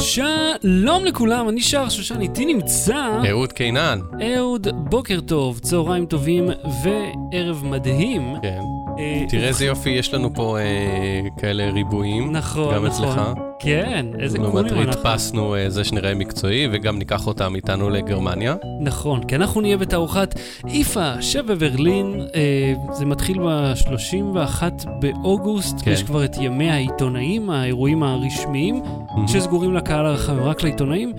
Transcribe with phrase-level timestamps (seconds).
[0.00, 4.00] שלום לכולם, אני שר שושן, איתי נמצא אהוד קינן.
[4.22, 6.48] אהוד, בוקר טוב, צהריים טובים
[6.84, 8.34] וערב מדהים.
[8.42, 8.60] כן.
[9.00, 12.32] אה, תראה איזה יופי, יש לנו פה אה, כאלה ריבועים.
[12.32, 13.08] נכון, גם נכון.
[13.08, 13.20] אצלך.
[13.58, 14.80] כן, איזה קולים אנחנו.
[14.80, 18.54] הדפסנו אה, זה שנראה מקצועי, וגם ניקח אותם איתנו לגרמניה.
[18.80, 20.34] נכון, כי אנחנו נהיה בתערוכת
[20.68, 24.62] איפה שבברלין, אה, זה מתחיל ב-31
[25.00, 25.90] באוגוסט, כן.
[25.90, 28.82] יש כבר את ימי העיתונאים, האירועים הרשמיים,
[29.26, 31.12] שסגורים לקהל הרחב, רק לעיתונאים,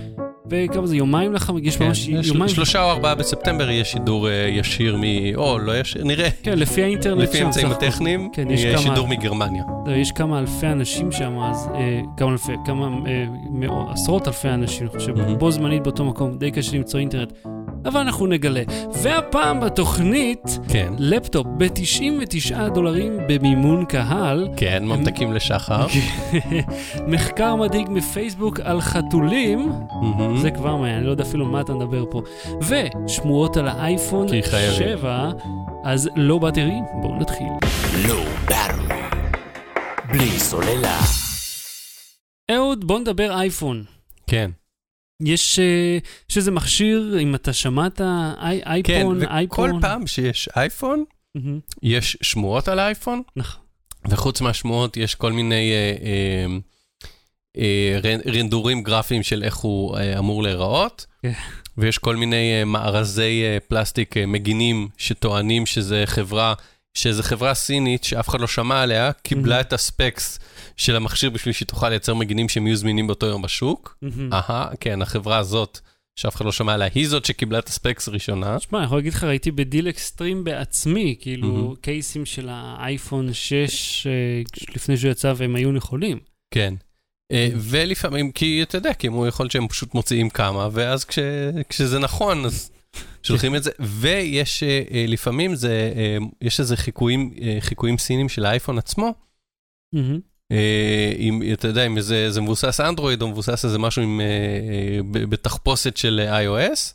[0.51, 4.29] וכמה זה, יומיים לאחר, יש כן, ממש של- יומיים, שלושה או ארבעה בספטמבר יהיה שידור
[4.29, 5.01] אה, ישיר מ...
[5.35, 6.29] או, לא ישיר, נראה.
[6.43, 7.85] כן, לפי האינטרנט לפי שם, האמצעים סך הכל.
[7.85, 9.63] הטכניים, כן, יש יהיה כמה- שידור מגרמניה.
[9.85, 11.79] לא, יש כמה אלפי אנשים שם, אז אה,
[12.17, 15.37] כמה אלפי, כמה אה, מאות, עשרות אלפי אנשים, אני חושב, מהמם.
[15.37, 17.33] בו זמנית באותו מקום, די קשה למצוא אינטרנט.
[17.85, 18.63] אבל אנחנו נגלה.
[18.93, 20.93] והפעם בתוכנית, כן.
[20.97, 25.87] לפטופ ב-99 דולרים במימון קהל, כן, ממתקים לשחר.
[27.07, 29.71] מחקר מדאיג מפייסבוק על חתולים,
[30.01, 30.37] מהמם.
[30.37, 32.21] זה כבר מעניין, אני לא יודע אפילו מה אתה מדבר פה,
[32.61, 34.97] ושמועות על האייפון כי חייבים.
[34.97, 35.31] 7,
[35.83, 37.47] אז לא באטרי, בואו נתחיל.
[38.07, 38.91] לא ברור.
[40.11, 40.99] בלי סוללה.
[42.51, 43.83] אהוד, בוא נדבר אייפון.
[44.27, 44.51] כן.
[45.25, 45.97] יש, אה,
[46.29, 49.81] יש איזה מכשיר, אם אתה שמעת, אי, כן, אייפון, וכל אייפון.
[49.81, 51.03] פעם שיש אייפון,
[51.35, 53.61] מהמם, יש שמועות על האייפון, נכון.
[54.09, 56.57] וחוץ מהשמועות יש כל מיני אה, אה,
[57.57, 61.31] אה, רנ- רנדורים גרפיים של איך הוא אה, אמור להיראות, כן.
[61.77, 66.53] ויש כל מיני אה, מארזי אה, פלסטיק אה, מגינים שטוענים שזה חברה,
[66.93, 70.39] שזה חברה סינית שאף אחד לא שמע עליה, קיבלה את הספקס
[70.77, 73.97] של המכשיר בשביל שהיא תוכל לייצר מגינים שהם יהיו זמינים באותו יום בשוק.
[74.33, 75.79] אהה, כן, החברה הזאת,
[76.15, 78.59] שאף אחד לא שמע עליה, היא זאת שקיבלה את הספקס ראשונה.
[78.59, 81.75] שמע, אני יכול להגיד לך, ראיתי בדיל אקסטרים בעצמי, כאילו, מהמם.
[81.75, 84.11] קייסים של האייפון 6 אה,
[84.75, 86.19] לפני שהוא יצא והם היו נכונים.
[86.53, 86.73] כן.
[87.31, 91.19] אה, ולפעמים, כי אתה יודע, כי הוא יכול להיות שהם פשוט מוציאים כמה, ואז כש,
[91.69, 92.71] כשזה נכון, אז
[93.23, 93.71] שולחים את זה.
[93.79, 99.13] ויש אה, אה, לפעמים, זה, אה, יש איזה חיקויים, חיקויים סינים של האייפון עצמו,
[101.19, 104.21] אם, אתה יודע, אם זה, זה מבוסס אנדרואיד או מבוסס איזה משהו עם,
[105.11, 106.93] בתחפושת של iOS,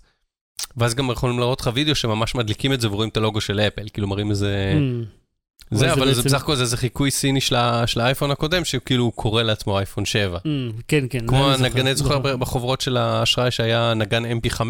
[0.76, 3.88] ואז גם יכולים להראות לך וידאו שממש מדליקים את זה ורואים את הלוגו של אפל,
[3.92, 4.72] כאילו מראים איזה...
[4.74, 5.04] מהמם.
[5.70, 7.40] זה, אבל זה בסך הכל זה איזה חיקוי סיני
[7.86, 10.38] של האייפון הקודם, שכאילו הוא קורא לעצמו אייפון 7.
[10.44, 11.26] מהמם, כן, כן.
[11.26, 12.18] כמו אני הנגני זוכר.
[12.18, 14.60] בחוברות של האשראי שהיה נגן mp5,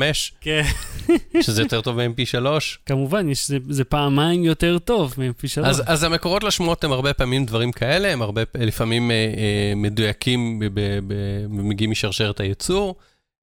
[0.41, 0.63] כן,
[1.41, 2.47] שזה יותר טוב מ-mp3.
[2.87, 3.27] כמובן,
[3.69, 5.69] זה- פעמיים יותר טוב מפי שלוש.
[5.69, 10.59] אז, אז המקורות לשמועות הם הרבה פעמים דברים כאלה, הם הרבה, לפעמים אה, אה, מדויקים,
[10.59, 11.15] ב- ב- ב-
[11.49, 12.95] מגיעים משרשרת הייצור.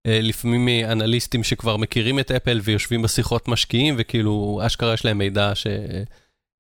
[0.08, 5.52] אה, לפעמים מאנליסטים שכבר מכירים את אפל ויושבים בשיחות משקיעים, וכאילו אשכרה יש להם מידע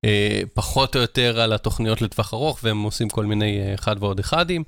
[0.05, 4.63] שפחות או יותר על התוכניות לטווח ארוך, והם עושים כל מיני אה, אחד ועוד אחדים.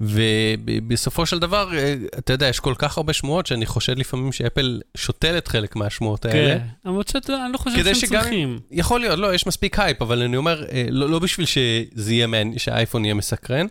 [0.00, 4.80] ובסופו של דבר, אה, אתה יודע, יש כל כך הרבה שמועות שאני חושד לפעמים שאפל
[4.96, 6.58] שותלת חלק מהשמועות האלה.
[6.58, 8.60] כן, למרות שאתה, אני לא חושב שהם צריכים.
[8.70, 12.26] יכול להיות, לא, יש מספיק הייפ, אבל אני אומר, אה, לא, לא בשביל שזה יהיה,
[12.56, 13.66] שהאייפון יהיה מסקרן,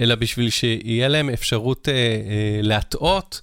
[0.00, 3.40] אלא בשביל שיהיה להם אפשרות אה, אה, להטעות,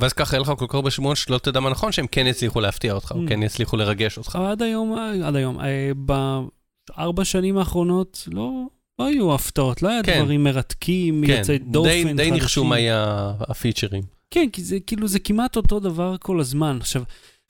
[0.00, 2.60] ואז ככה יהיה לך כל כך הרבה שמועות שלא תדע מה נכון, שהם כן יצליחו
[2.60, 3.28] להפתיע אותך, או Mm.
[3.28, 4.36] כן יצליחו לרגש אותך.
[4.36, 5.90] עד היום, עד היום, אה,
[6.96, 8.50] בארבע שנים האחרונות לא,
[8.98, 10.20] לא היו הפתעות, לא היה כן.
[10.20, 12.64] דברים מרתקים, כן, יוצאי דופן, די, די ניחשו.
[12.64, 14.02] מה יהיה הפיצ'רים.
[14.30, 16.78] כן, כי זה כאילו, זה כמעט אותו דבר כל הזמן.
[16.80, 17.02] עכשיו,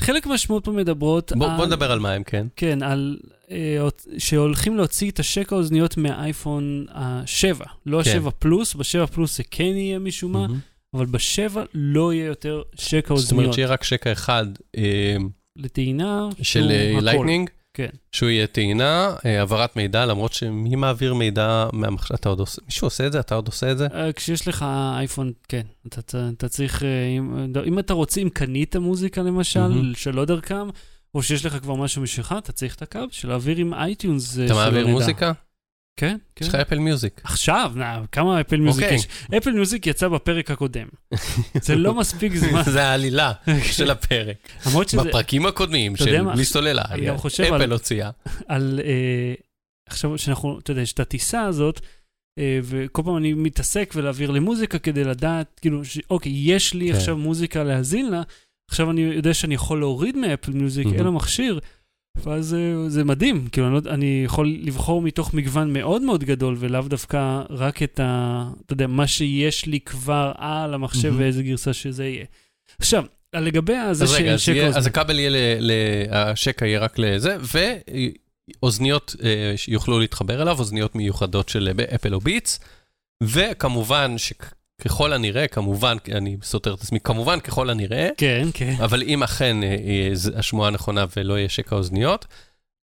[0.03, 1.57] חלק מהשמועות פה מדברות בוא, על...
[1.57, 2.47] בוא נדבר על מה הם, כן.
[2.57, 3.19] כן, על...
[3.51, 7.65] אה, שהולכים להוציא את השק האוזניות מהאייפון ה-7.
[7.87, 8.21] לא כן.
[8.25, 10.47] ה-7 פלוס, ב-7 פלוס זה כן יהיה משום מה.
[10.95, 13.53] אבל ב-7 לא יהיה יותר שק זאת אומרת.
[13.53, 14.47] שיהיה רק שקע אחד
[14.77, 15.17] אה,
[15.57, 17.05] לטעינה, של הכל.
[17.05, 17.89] Lightning, כן.
[18.13, 22.87] שהוא יהיה טעינה, אה, העברת מידע, למרות שמי מעביר מידע מהמחשב, אתה עוד עושה, מישהו
[22.87, 23.21] עושה את זה?
[23.21, 23.87] אתה עוד עושה את זה?
[23.95, 24.65] אה, כשיש לך
[24.99, 29.69] אייפון, כן, אתה, אתה, אתה צריך, אה, אם, אם אתה רוצה, אם קנית מוזיקה למשל,
[29.69, 29.95] מהמם.
[29.95, 30.69] שלא דרכם,
[31.15, 34.39] או שיש לך כבר משהו משלך, אתה צריך את הקו של להעביר עם iTunes.
[34.39, 34.93] אה, אתה מעביר מידע.
[34.93, 35.33] מוזיקה?
[36.01, 36.45] כן, כן.
[36.45, 37.21] יש לך Apple Music.
[37.25, 38.97] עכשיו, נע, כמה Apple Music אוקיי.
[38.97, 39.07] יש?
[39.37, 40.89] אפל מיוזיק יצא בפרק הקודם.
[41.67, 42.63] זה לא מספיק זמן.
[42.63, 43.33] זה העלילה
[43.63, 44.37] של הפרק.
[44.63, 46.25] שזה בפרקים הקודמים של?
[46.25, 48.11] בלי סוללה, אפל הוציאה.
[48.49, 48.81] על...
[48.85, 49.35] אה,
[49.89, 51.81] עכשיו, שאנחנו, אתה יודע, יש את הטיסה הזאת,
[52.39, 56.97] אה, וכל פעם אני מתעסק ולהעביר למוזיקה כדי לדעת, כאילו, ש, אוקיי, יש לי כן.
[56.97, 58.23] עכשיו מוזיקה להאזין לה,
[58.71, 61.01] עכשיו אני יודע שאני יכול להוריד מאפל מיוזיק מהמם.
[61.01, 61.61] אל המכשיר,
[62.17, 62.57] ואז
[62.89, 67.43] זה מדהים, כאילו, אני, לא, אני יכול לבחור מתוך מגוון מאוד מאוד גדול, ולאו דווקא
[67.51, 68.45] רק את ה...
[68.67, 71.21] אתה יודע, מה שיש לי כבר על המחשב מהמם.
[71.21, 72.25] ואיזה גרסה שזה יהיה.
[72.79, 73.05] עכשיו,
[73.37, 75.73] לגבי הזה אז רגע, אז ש- יהיה- שקע אז הכבל יהיה, ל- ל-
[76.15, 77.37] השקע יהיה רק לזה,
[78.63, 82.61] ואוזניות אה, שיוכלו להתחבר אליו, אוזניות מיוחדות של אפל או Beats,
[83.23, 84.15] וכמובן
[84.81, 88.75] ככל הנראה, כמובן, אני סותר את עצמי, כמובן ככל הנראה, כן, כן.
[88.85, 92.27] אבל אם אכן אה, אה, השמועה נכונה ולא יהיה שקע אוזניות,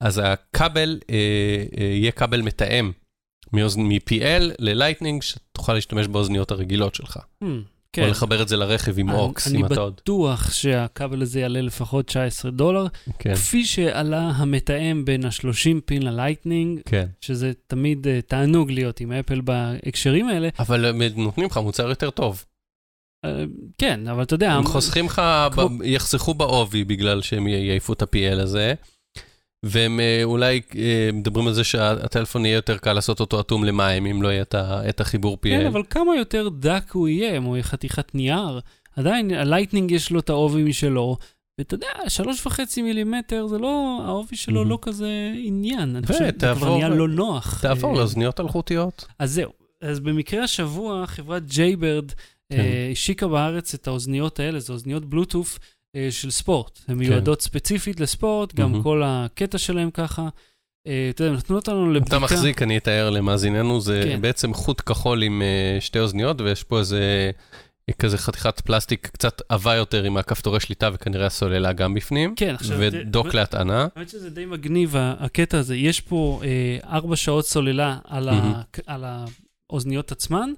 [0.04, 1.16] אז הכבל אה,
[1.80, 2.92] אה, יהיה כבל מתאם
[3.54, 7.18] מ-PL ל Lightning, שתוכל להשתמש באוזניות הרגילות שלך.
[7.44, 7.48] Hmm,
[7.98, 8.10] או כן.
[8.10, 9.94] לחבר את זה לרכב עם אני- AUX, אני אם אתה עוד.
[9.94, 12.86] בטוח שהכבל הזה יעלה לפחות 19 דולר,
[13.20, 17.06] כן, כפי שעלה המתאם בין ה-30 pin ל Lightning, כן.
[17.22, 20.50] שזה תמיד אה, תענוג להיות עם אפל בהקשרים האלה.
[20.60, 22.44] אבל הם נותנים לך מוצר יותר טוב.
[23.26, 23.44] אה,
[23.78, 24.52] כן, אבל אתה יודע...
[24.54, 25.22] הם חוסכים לך,
[25.52, 28.74] כמו- ב- יחסכו בעובי בגלל שהם יעיפו את ה-PL הזה.
[29.66, 34.06] והם אה, אולי אה, מדברים על זה שהטלפון יהיה יותר קל לעשות אותו אטום למים,
[34.06, 34.44] אם לא יהיה
[34.90, 35.50] את החיבור PL.
[35.50, 38.60] כן, אבל כמה יותר דק הוא יהיה, אם הוא יהיה חתיכת נייר.
[38.96, 41.18] עדיין, ה Lightning יש לו את העובי משלו,
[41.58, 44.64] ואתה יודע, שלוש וחצי מילימטר זה לא, העובי שלו.
[44.64, 45.96] לא כזה עניין.
[45.96, 47.62] אני חושב שזה כבר נהיה לא נוח.
[47.62, 49.06] תעבור אה, לאוזניות אלחוטיות.
[49.20, 49.52] אז זהו.
[49.82, 52.12] אז במקרה השבוע, חברת Jaybird
[52.54, 52.64] כן.
[52.92, 55.60] השיקה בארץ את האוזניות האלה, זה אוזניות בלוטוף
[56.10, 56.80] של ספורט.
[56.88, 58.72] הן מיועדות ספציפית לספורט, גם כן.
[58.72, 58.84] מהמם.
[58.84, 60.28] כל הקטע שלהם ככה.
[60.88, 62.18] אה, אתה יודע, נתנו אותנו לבדיקה.
[62.18, 64.22] אתה מחזיק, אני אתאר למאזיננו, זה כן.
[64.22, 67.32] בעצם חוט כחול עם אה, שתי אוזניות, ויש פה איזה
[67.90, 72.56] אה, כזה חתיכת פלסטיק קצת עבה יותר עם הכפתורי שליטה, וכנראה הסוללה גם בפנים, כן,
[72.56, 72.78] עכשיו...
[72.80, 73.88] ודוק להטענה.
[73.96, 75.76] האמת שזה די מגניב, הקטע הזה.
[75.76, 78.62] יש פה אה, ארבע שעות סוללה על, ה.
[78.86, 79.04] על
[79.70, 80.50] האוזניות עצמן,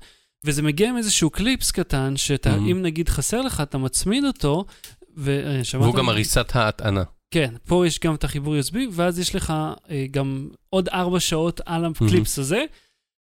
[0.45, 2.67] וזה מגיע עם איזשהו קליפס קטן, שאתה, מהמם.
[2.67, 4.65] אם נגיד חסר לך, אתה מצמיד אותו,
[5.19, 5.83] ושמעת...
[5.83, 7.03] והוא גם הריסת ההטענה.
[7.31, 9.53] כן, פה יש גם את החיבור USB, ואז יש לך
[9.89, 12.63] אה, גם עוד ארבע שעות על הקליפס הזה,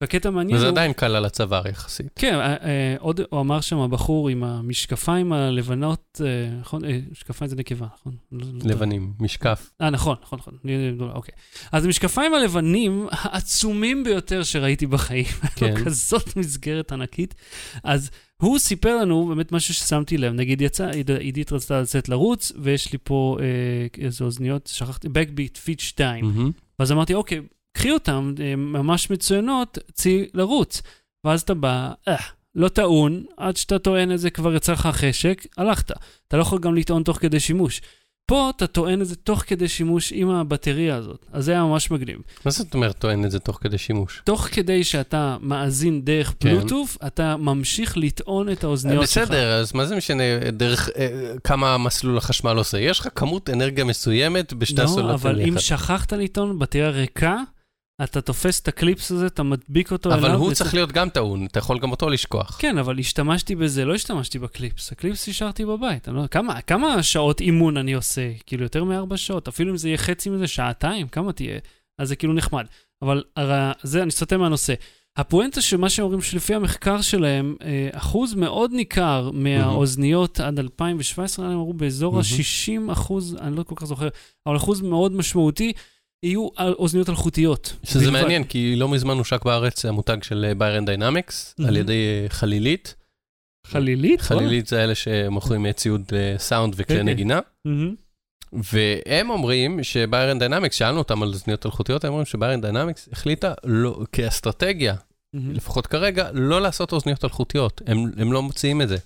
[0.00, 0.72] והקטע מעניין וזה הוא...
[0.72, 2.06] עדיין קל על הצוואר יחסית.
[2.16, 6.84] כן, אה, אה, עוד הוא אמר שם הבחור עם המשקפיים הלבנות, אה, נכון?
[6.84, 8.16] אה, משקפיים זה נקבה, נכון?
[8.32, 9.70] לא- לא- לבנים, משקף.
[9.80, 10.58] אה, נכון, נכון, נכון.
[11.00, 11.34] אוקיי.
[11.72, 15.24] אז המשקפיים הלבנים העצומים ביותר שראיתי בחיים.
[15.56, 15.74] כן.
[15.84, 17.34] כזאת מסגרת ענקית.
[17.84, 18.10] אז
[18.40, 20.32] הוא סיפר לנו באמת משהו ששמתי לב.
[20.32, 25.58] נגיד יצא, עיד- עידית רצתה לצאת לרוץ, ויש לי פה אה, איזה אוזניות, שכחתי, BackBeat
[25.64, 26.24] Fit 2.
[26.24, 26.50] מהמם.
[26.78, 27.40] ואז אמרתי, אוקיי,
[27.72, 30.82] קחי אותן, הן ממש מצוינות, צאי לרוץ.
[31.24, 32.16] ואז אתה בא, אה,
[32.54, 35.90] לא טעון, עד שאתה טוען את זה כבר יצא לך חשק, הלכת.
[36.28, 37.80] אתה לא יכול גם לטעון תוך כדי שימוש.
[38.30, 41.90] פה אתה טוען את זה תוך כדי שימוש עם הבטריה הזאת, אז זה היה ממש
[41.90, 42.16] מגניב.
[42.44, 44.22] מה זאת אומרת טוען את זה תוך כדי שימוש?
[44.24, 46.48] תוך כדי שאתה מאזין דרך כן.
[46.48, 49.22] בלוטוף, אתה ממשיך לטעון את האוזניות שלך.
[49.22, 52.78] בסדר, אז מה זה משנה דרך אה, כמה מסלול החשמל עושה?
[52.78, 55.58] יש לך כמות אנרגיה מסוימת בשתי לא, הסוללות אבל אם יחד.
[55.58, 57.36] שכחת לטעון בטריה ריקה,
[58.04, 60.38] אתה תופס את הקליפס הזה, אתה מדביק אותו אבל אליו.
[60.38, 62.56] הוא וזה- צריך להיות גם טעון, אתה יכול גם אותו לשכוח.
[62.60, 64.92] כן, אבל השתמשתי בזה, לא השתמשתי בקליפס.
[64.92, 66.08] הקליפס השארתי בבית.
[66.08, 68.30] לא, כמה, כמה שעות אימון אני עושה?
[68.46, 69.48] כאילו, יותר מארבע שעות.
[69.48, 71.58] אפילו אם זה יהיה חצי מזה, שעתיים, כמה תהיה?
[71.98, 72.64] אז זה כאילו נחמד.
[73.02, 74.74] אבל הרי, זה, אני סוטה מהנושא.
[75.16, 81.46] הפואנטה של מה שהם אומרים, שלפי המחקר שלהם, אה, אחוז מאוד ניכר מהאוזניות עד 2017,
[81.46, 82.24] הם אמרו באזור מהמם.
[82.24, 84.08] ה-60 אחוז, אני לא כל כך זוכר,
[84.46, 85.72] אבל אחוז מאוד משמעותי,
[86.22, 87.76] יהיו אוזניות אלחוטיות.
[87.84, 88.22] שזה בלבד.
[88.22, 91.70] מעניין, כי לא מזמן הושק בארץ המותג של Beyerdynamic, מהמם.
[91.70, 92.94] על ידי אה, חלילית.
[93.66, 94.20] חלילית?
[94.20, 97.08] חלילית זה אלה שמוכרים אה, ציוד לסאונד וכלי כן, כן.
[97.08, 97.40] נגינה.
[97.64, 97.94] מהמם.
[98.52, 104.00] והם אומרים ש Beyerdynamic, שאלנו אותם על אוזניות אלחוטיות, הם אומרים ש Beyerdynamic החליטה לא,
[104.12, 104.94] כאסטרטגיה,
[105.34, 105.52] מהמם.
[105.52, 107.82] לפחות כרגע, לא לעשות אוזניות אלחוטיות.
[107.86, 108.96] הם, הם לא מוציאים את זה.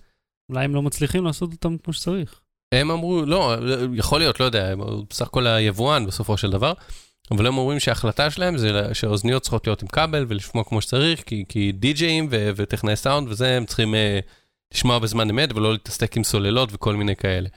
[0.53, 2.41] אולי הם לא מצליחים לעשות אותם כמו שצריך.
[2.77, 3.57] הם אמרו, לא,
[3.95, 4.75] יכול להיות, לא יודע,
[5.11, 6.73] בסך הכל היבואן בסופו של דבר,
[7.31, 11.45] אבל הם אומרים שההחלטה שלהם זה שהאוזניות צריכות להיות עם כבל ולשמוע כמו שצריך, כי,
[11.49, 14.19] כי די-ג'אים ו- וטכנאי סאונד וזה, הם צריכים אה,
[14.75, 17.49] לשמוע בזמן אמת ולא להתעסק עם סוללות וכל מיני כאלה.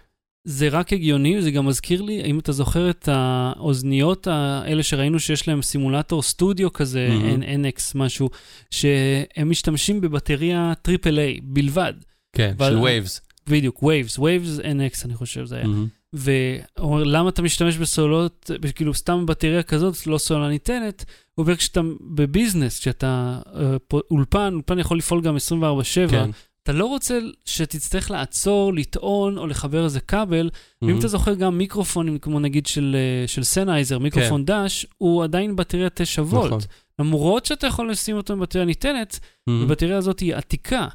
[0.44, 5.48] זה רק הגיוני, זה גם מזכיר לי, אם אתה זוכר את האוזניות האלה שראינו שיש
[5.48, 7.44] להם סימולטור סטודיו כזה, מהמם.
[7.44, 8.30] NX משהו,
[8.72, 11.94] שהם משתמשים בבטריה triple A בלבד.
[12.36, 13.22] כן, של Waves.
[13.50, 15.66] בדיוק, Waves, Waves NX אני חושב זה היה.
[16.14, 21.06] ואומר, למה אתה משתמש בסוללות, כאילו סתם בטריה כזאת, לא סוללה ניתנת?
[21.36, 23.76] הוא אומר, כשאתה ב business, כשאתה אה,
[24.12, 26.30] אולפן, אולפן יכול לפעול גם 24/7, כן.
[26.64, 30.50] אתה לא רוצה שתצטרך לעצור, לטעון או לחבר איזה כבל.
[30.82, 35.56] ואם אתה זוכר גם מיקרופונים, כמו נגיד של, אה, של Sennheiser, מיקרופון דש, הוא עדיין
[35.56, 36.46] בטריה 9 וולט.
[36.46, 36.60] נכון.
[37.00, 40.88] למרות שאתה יכול לשים אותו עם בטריה ניתנת, הבטריה הזאת היא עתיקה.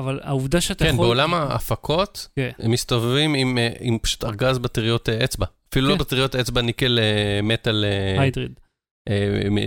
[0.00, 1.06] אבל העובדה שאתה כן, יכול...
[1.06, 2.50] בעולם ההפקות, כן.
[2.58, 5.46] הם מסתובבים עם, אה, עם פשוט ארגז בטריות אה, אצבע.
[5.72, 5.98] אפילו לא כן.
[5.98, 7.84] בטריות אצבע nickel אה, metal
[8.18, 8.52] hydride.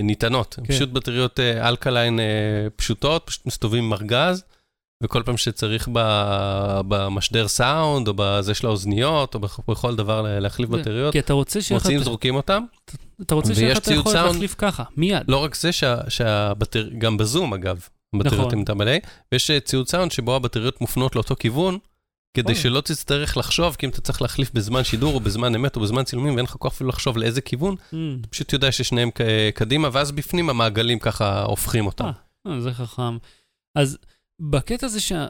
[0.03, 0.59] ניתנות.
[0.63, 0.73] כן.
[0.73, 2.19] פשוט בטריות alkaline
[2.75, 4.43] פשוטות, פשוט מסתובבים עם ארגז,
[5.03, 10.39] וכל פעם שצריך ב- במשדר סאונד, או בזה של האוזניות, או בכ- בכל דבר לה-
[10.39, 11.83] להחליף זה, בטריות, כי אתה רוצה שיהיה לך...
[11.83, 12.63] מוציאים, את- זורקים אותם.
[13.21, 14.15] אתה רוצה היכולת סאונד.
[14.15, 15.23] להחליף ככה, מיד.
[15.27, 16.89] לא רק זה, שה- שהבטר...
[16.97, 18.65] גם בזום אגב, הבטריות נכון.
[18.81, 18.99] עם איי,
[19.31, 21.77] ויש אה, ציוד סאונד שבו הבטריות מופנות לאותו כיוון,
[22.37, 22.61] כדי אוי.
[22.61, 26.03] שלא תצטרך לחשוב, כי אם אתה צריך להחליף בזמן שידור או בזמן אמת או בזמן
[26.03, 27.95] צילומים, ואין לך כוח אפילו לחשוב לאיזה כיוון, Mm.
[28.29, 29.21] פשוט יודע ששניהם כ-
[29.53, 32.05] קדימה, ואז בפנים המעגלים ככה הופכים אותם.
[32.47, 33.17] אה, אה, זה חכם.
[33.75, 33.97] אז
[34.41, 35.27] בקטע הזה שה...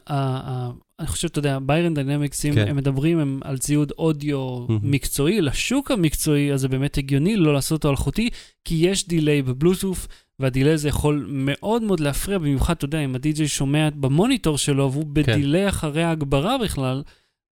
[0.99, 2.67] אני חושב, אתה יודע, ביירן דיינמיקסים, כן.
[2.67, 4.79] הם מדברים הם על ציוד אודיו מהמם.
[4.91, 8.29] מקצועי, לשוק המקצועי, אז זה באמת הגיוני לא לעשות אותו אלחוטי,
[8.65, 10.07] כי יש דיליי בבלוטוף,
[10.39, 15.03] והדיליי הזה יכול מאוד מאוד להפריע, במיוחד, אתה יודע, אם הדי-ג'יי שומע במוניטור שלו, והוא
[15.03, 15.13] כן.
[15.13, 17.03] בדיליי אחרי ההגברה בכלל,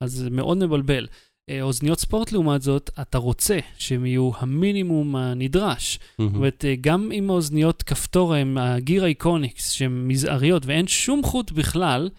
[0.02, 1.08] אז זה מאוד מבלבל.
[1.50, 6.00] אה, אוזניות ספורט, לעומת זאת, אתה רוצה שהם יהיו המינימום הנדרש.
[6.20, 6.32] מהמם.
[6.32, 11.52] זאת אומרת, אה, גם עם האוזניות כפתור הם הגיר אייקוניקס, שהן מזעריות ואין שום חוט
[11.52, 12.10] בכלל,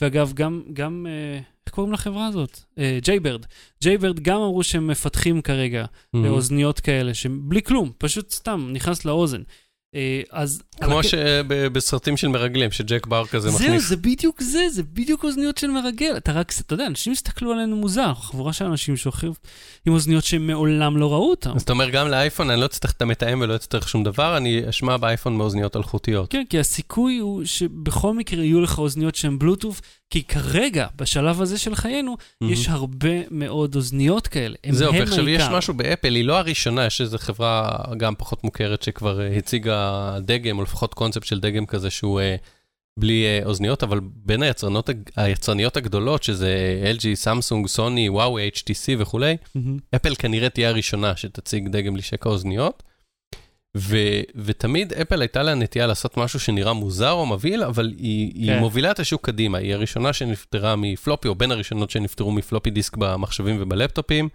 [0.00, 2.58] ואגב, גם, גם, אה, איך קוראים לחברה הזאת?
[3.02, 3.46] Jaybird.
[3.82, 6.26] Jaybird גם אמרו שהם מפתחים כרגע מהמם.
[6.26, 9.42] אוזניות כאלה, שהם בלי כלום, פשוט סתם נכנס לאוזן.
[9.94, 10.62] אה, אז...
[10.80, 13.88] כמו שבסרטים של מרגלים, שג'ק באואר כזה זהו, מכניס.
[13.88, 16.14] זה בדיוק זה, זה בדיוק אוזניות של מרגל.
[16.16, 19.32] אתה רק, אתה יודע, אנשים הסתכלו עלינו מוזר, חבורה של אנשים שהולכים
[19.86, 21.52] עם אוזניות שהם מעולם לא ראו אותם.
[21.56, 24.68] אז אתה אומר, גם לאייפון אני לא אצטרך את המתאם ולא אצטרך שום דבר, אני
[24.68, 26.30] אשמע באייפון מאוזניות אלחוטיות.
[26.30, 29.80] כן, כי הסיכוי הוא שבכל מקרה יהיו לך אוזניות שהן בלוטוף,
[30.12, 34.54] כי כרגע, בשלב הזה של חיינו, יש הרבה מאוד אוזניות כאלה.
[34.64, 35.42] הם זהו, ועכשיו יש.
[35.52, 40.58] משהו באפל, היא לא הראשונה, יש איזו חברה גם פחות מוכרת שכבר אה, הציגה דגם,
[40.58, 42.36] או לפחות קונספט של דגם כזה שהוא אה,
[42.98, 49.36] בלי אה, אוזניות, אבל בין היצרנות, היצרניות הגדולות, שזה LG, סמסונג, סוני, וואוי, HTC וכולי,
[49.54, 49.78] מהמם.
[49.96, 52.82] אפל כנראה תהיה הראשונה שתציג דגם בלי שקע אוזניות.
[53.76, 58.52] ו- ותמיד אפל הייתה לה נטייה לעשות משהו שנראה מוזר או מבהיל, אבל היא, היא
[58.52, 58.58] כן.
[58.58, 59.58] מובילה את השוק קדימה.
[59.58, 64.28] היא הראשונה שנפטרה מפלופי, או בין הראשונות שנפטרו מפלופי דיסק במחשבים ובלפטופים.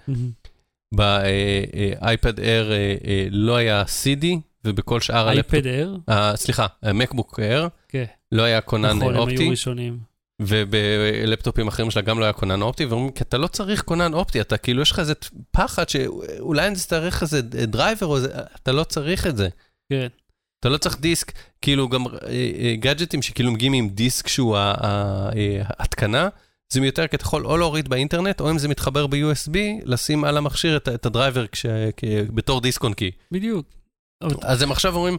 [0.93, 4.25] באייפד אייר אה, לא היה CD,
[4.65, 5.53] ובכל שאר הלפטופ...
[5.53, 5.97] אייפד אייר?
[6.09, 8.05] אה, סליחה, מקבוק אייר, כן.
[8.31, 9.99] לא היה כונן נכון, אה, הם היו אופטי, ראשונים.
[10.41, 14.41] ובלפטופים אחרים שלה גם לא היה כונן אופטי, ואומרים, כי אתה לא צריך כונן אופטי,
[14.41, 15.13] אתה כאילו, יש לך איזה
[15.51, 19.49] פחד שאולי אני אצטרך איזה driver או איזה, אתה לא צריך את זה.
[19.89, 20.07] כן.
[20.59, 22.11] אתה לא צריך דיסק, כאילו גם אה,
[22.59, 26.29] אה, גאדג'טים שכאילו מגיעים עם דיסק שהוא ה- ה- אה, ההתקנה,
[26.73, 30.37] זה מיותר כי אתה יכול או להוריד באינטרנט, או אם זה מתחבר ב-USB, לשים על
[30.37, 31.65] המכשיר את, את ה driver כש,
[31.97, 32.03] כ,
[32.33, 33.11] בתור דיסק און קי.
[33.31, 33.65] בדיוק.
[34.41, 35.17] אז הם עכשיו אומרים,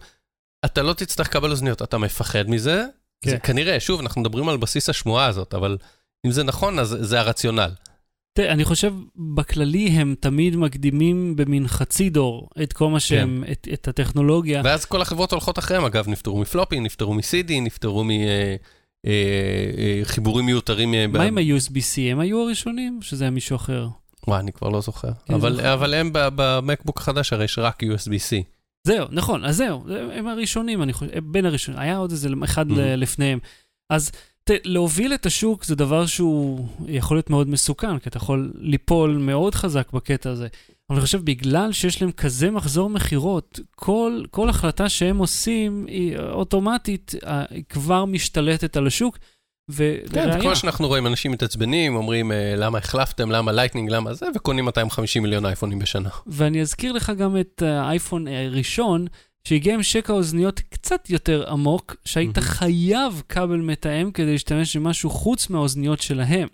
[0.64, 2.84] אתה לא תצטרך לקבל אוזניות, אתה מפחד מזה?
[3.20, 3.30] כן.
[3.30, 5.78] זה כנראה, שוב, אנחנו מדברים על בסיס השמועה הזאת, אבל
[6.26, 7.70] אם זה נכון, אז זה הרציונל.
[8.32, 8.94] תראה, אני חושב,
[9.34, 13.52] בכללי הם תמיד מקדימים במין חצי דור את כל מה שהם, כן.
[13.52, 14.62] את, את הטכנולוגיה.
[14.64, 18.04] ואז כל החברות הולכות אחריהם, אגב, נפטרו מפלופי, נפטרו מ-CD, נפטרו
[19.04, 20.94] מחיבורים מיותרים.
[20.94, 22.00] אה, ב- מה עם ה-USB-C?
[22.10, 22.96] הם היו הראשונים?
[22.98, 23.88] או שזה היה מישהו אחר?
[24.28, 25.10] וואי, אני כבר לא זוכר.
[25.26, 25.60] כן, אבל.
[25.60, 28.57] אבל הם במקבוק החדש הרי יש רק USB-C.
[28.86, 29.82] זהו, נכון, אז זהו,
[30.12, 32.74] הם הראשונים, אני חושב, בין הראשונים, היה עוד איזה אחד Mhm.
[32.74, 33.38] ל- לפניהם.
[33.90, 34.10] אז
[34.44, 39.16] תראה, להוביל את השוק זה דבר שהוא יכול להיות מאוד מסוכן, כי אתה יכול ליפול
[39.16, 40.48] מאוד חזק בקטע הזה.
[40.90, 46.18] אבל אני חושב, בגלל שיש להם כזה מחזור מכירות, כל, כל החלטה שהם עושים, היא
[46.18, 49.18] אוטומטית אה, היא כבר משתלטת על השוק.
[50.12, 54.64] כן, כמו שאנחנו רואים, אנשים מתעצבנים, אומרים אה, למה החלפתם, למה Lightning, למה זה, וקונים
[54.64, 56.08] 250 מיליון אייפונים בשנה.
[56.26, 59.06] ואני אזכיר לך גם את האייפון הראשון,
[59.44, 62.50] שהגיע עם שקע אוזניות קצת יותר עמוק, שהיית מהמם.
[62.50, 66.48] חייב כבל מתאם כדי להשתמש במשהו חוץ מהאוזניות שלהם.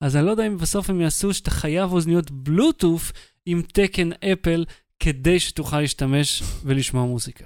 [0.00, 3.12] אז אני לא יודע אם בסוף הם יעשו שאתה חייב אוזניות בלוטוף
[3.46, 4.64] עם תקן אפל,
[5.00, 7.44] כדי שתוכל להשתמש ולשמוע מוזיקה.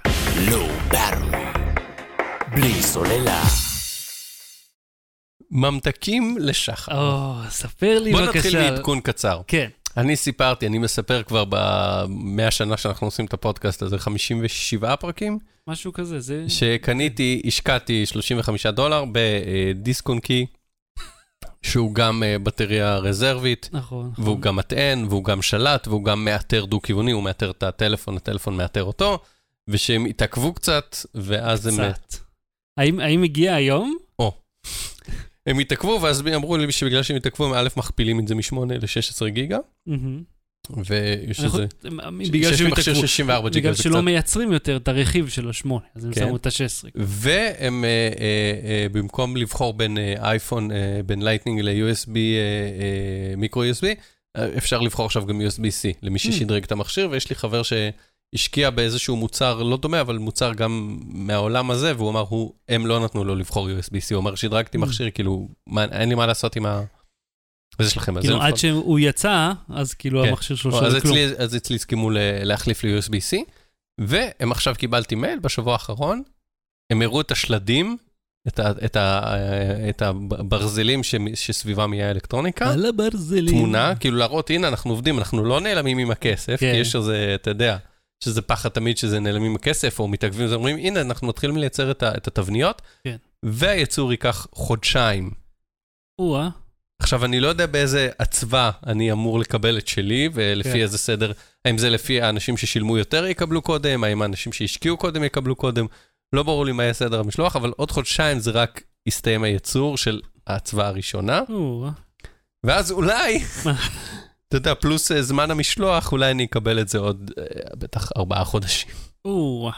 [2.55, 3.70] בלי סוללה.
[5.51, 6.97] ממתקים לשחר.
[6.97, 8.37] או, ספר לי בוא בבקשה.
[8.37, 9.41] נתחיל מעדכון קצר.
[9.47, 15.39] כן, אני סיפרתי, אני מספר כבר במאה שנה שאנחנו עושים את הפודקאסט הזה, 57 פרקים,
[15.67, 16.45] משהו כזה, זה...
[16.47, 20.45] שקניתי, השקעתי 35 דולר בדיסק און קי,
[21.61, 24.11] שהוא גם אה, בטריה רזרבית, נכון.
[24.17, 28.57] והוא גם מטען, והוא גם שלט, והוא גם מאתר דו-כיווני, הוא מאתר את הטלפון, הטלפון
[28.57, 29.19] מאתר אותו,
[29.67, 31.73] ושהם התעכבו קצת, ואז הם...
[31.73, 32.15] קצת.
[32.77, 33.97] האם האם הגיע היום?
[35.47, 39.29] הם התעכבו, ואז אמרו לי שבגלל שהם התעכבו, הם א' מכפילים את זה מ-8 ל-16
[39.29, 39.57] גיגה.
[40.85, 41.65] ויש איזה...
[42.31, 42.83] בגלל שהם התעכבו.
[42.83, 44.01] של 64 ג'יגה, בגלל שלא.
[44.01, 46.21] מייצרים יותר את הרכיב של השמונה, אז הם כן.
[46.21, 46.89] שמו את ה-16.
[46.95, 50.69] והם, אה, אה, אה, במקום לבחור בין אייפון,
[51.05, 52.11] בין Lightning ל-USB,
[53.37, 53.85] micro USB,
[54.37, 56.19] אה, אפשר לבחור עכשיו גם USB-C, למי Mm.
[56.19, 57.61] ששדרג את המכשיר, ויש לי חבר
[58.35, 62.99] שהשקיע באיזשהו מוצר לא דומה, אבל מוצר גם מהעולם הזה, והוא אמר, הוא, הם לא
[63.03, 64.81] נתנו לו לבחור USB-C, הוא אמר, שדרגתי Mm.
[64.81, 66.81] מכשיר, כאילו, מה, אין לי מה לעשות עם ה...
[67.79, 70.29] אז יש לכם, אז כאילו, עד לפחות- שהוא יצא, אז כאילו כן.
[70.29, 71.17] המכשיר שלו שווה כלום.
[71.37, 72.09] אז אצלי הסכימו
[72.43, 73.37] להחליף ל-USB-C,
[74.01, 76.23] והם עכשיו קיבלתי מייל בשבוע האחרון,
[76.91, 77.97] הם הראו את השלדים
[78.47, 79.35] את, ה, את, ה,
[79.89, 82.73] את הברזלים ש, שסביבם יהיה האלקטרוניקה.
[82.73, 83.47] על הברזלים.
[83.57, 86.71] תמונה, כאילו להראות, הנה, אנחנו עובדים, אנחנו לא נעלמים עם הכסף, כן.
[86.71, 87.77] כי יש איזה, אתה יודע,
[88.23, 92.03] שזה פחד תמיד שזה נעלמים הכסף, או מתעכבים, אז אומרים, הנה, אנחנו מתחילים לייצר את,
[92.03, 93.15] את התבניות, כן.
[93.43, 95.31] והייצור ייקח חודשיים.
[96.19, 96.49] או-אה.
[97.01, 100.79] עכשיו, אני לא יודע באיזה אצווה אני אמור לקבל את שלי, ולפי כן.
[100.79, 101.31] איזה סדר,
[101.65, 105.85] האם זה לפי האנשים ששילמו יותר יקבלו קודם, האם האנשים שהשקיעו קודם יקבלו קודם,
[106.33, 110.21] לא ברור לי מה יהיה סדר המשלוח, אבל עוד חודשיים זה רק יסתיים הייצור של
[110.47, 111.91] האצווה הראשונה, או-אה.
[112.63, 113.39] ואז אולי?
[114.51, 117.43] אתה יודע, פלוס אה, זמן המשלוח, אולי אני אקבל את זה עוד אה,
[117.77, 118.91] בטח ארבעה חודשים.
[119.25, 119.71] או-אה.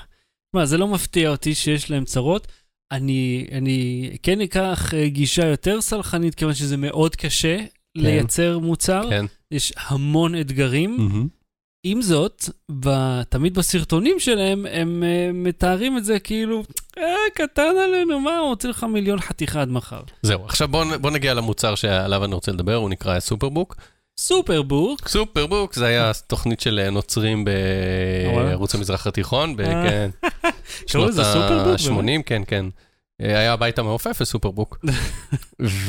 [0.56, 2.48] מה, זה לא מפתיע אותי שיש להם צרות.
[2.92, 7.58] אני, אני כן אקח אה, גישה יותר סלחנית, כיוון שזה מאוד קשה
[7.96, 9.10] לייצר מוצר.
[9.10, 9.26] כן.
[9.52, 10.98] יש המון אתגרים.
[10.98, 11.28] מהמם.
[11.86, 12.44] עם זאת,
[12.80, 12.90] ב,
[13.24, 16.64] תמיד בסרטונים שלהם, הם uh, מתארים את זה כאילו,
[16.98, 17.04] אה,
[17.34, 20.02] קטן עלינו, מה, הוא רוצה לך מיליון חתיכה עד מחר.
[20.22, 23.76] זהו, עכשיו בוא, בוא נגיע למוצר שעליו אני רוצה לדבר, הוא נקרא סופרבוק.
[24.20, 27.46] סופרבוק, סופרבוק זה היה תוכנית של אה, נוצרים
[28.34, 28.50] וואלה.
[28.50, 29.90] בערוץ המזרח התיכון, אה.
[29.90, 30.10] כן,
[30.88, 31.80] שנות לזה Superbook?
[31.80, 32.66] ה-80, כן, כן.
[33.22, 34.86] אה, היה הבית המעופף ו Superbook.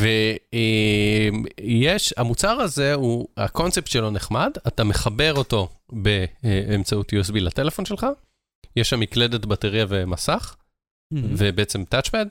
[1.60, 8.06] ויש, המוצר הזה, הוא, הקונספט שלו נחמד, אתה מחבר אותו באמצעות USB לטלפון שלך,
[8.76, 10.56] יש שם מקלדת בטריה ומסך,
[11.12, 12.26] ובעצם touchpad,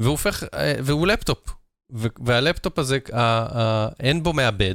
[0.00, 0.44] והוא הופך,
[0.84, 1.38] והוא לפטופ.
[2.24, 2.98] והלפטופ הזה,
[4.00, 4.74] אין בו מעבד,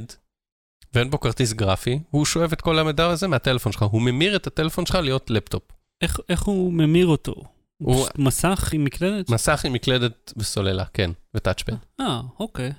[0.93, 4.47] ואין בו כרטיס גרפי, הוא שואב את כל המידע הזה מהטלפון שלך, הוא ממיר את
[4.47, 5.63] הטלפון שלך להיות לפטופ.
[6.01, 7.33] איך, איך הוא ממיר אותו?
[7.77, 9.29] הוא- מסך עם מקלדת?
[9.29, 11.73] מסך עם מקלדת וסוללה, כן, וטאצ'פד.
[11.99, 12.71] אה, אוקיי.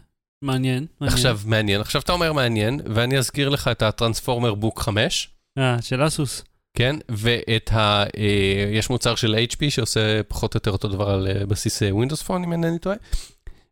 [0.42, 0.86] מעניין.
[1.00, 1.16] מעניין.
[1.18, 1.80] עכשיו, מעניין.
[1.80, 6.44] עכשיו אתה אומר מעניין, ואני אזכיר לך את הטרנספורמר בוק 5, אה, של אסוס.
[6.74, 6.96] כן?
[7.08, 8.02] ואת ה...
[8.16, 11.90] אה, יש מוצר של HP שעושה פחות או יותר אותו דבר על אה, בסיס אה,
[11.90, 12.96] Windows Phone, אם אינני טועה.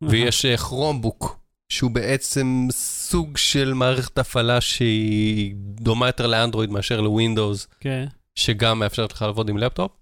[0.03, 1.38] ויש כרומבוק,
[1.69, 8.07] שהוא בעצם סוג של מערכת הפעלה שהיא דומה יותר לאנדרואיד מאשר לווינדוס, כן.
[8.35, 9.93] שגם מאפשרת לך לעבוד עם לפטופ.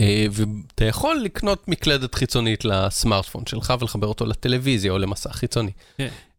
[0.00, 5.70] אה, ואתה יכול לקנות מקלדת חיצונית לסמארטפון שלך ולחבר אותו לטלוויזיה או למסך חיצוני.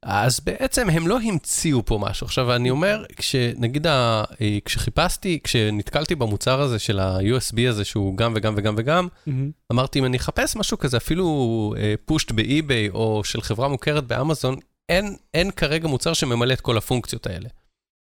[0.04, 2.26] אז בעצם הם לא המציאו פה משהו.
[2.26, 8.34] עכשיו, אני אומר, כשנגיד, ה- אה, כשחיפשתי, כשנתקלתי במוצר הזה של ה-USB הזה, שהוא גם
[8.36, 9.52] וגם וגם וגם, מהמם.
[9.72, 11.74] אמרתי, אם אני אחפש משהו כזה, אפילו
[12.06, 14.56] פושט באי-ביי או של חברה מוכרת באמזון,
[14.90, 17.50] אין, אין כרגע מוצר שממלא את כל הפונקציות האלה.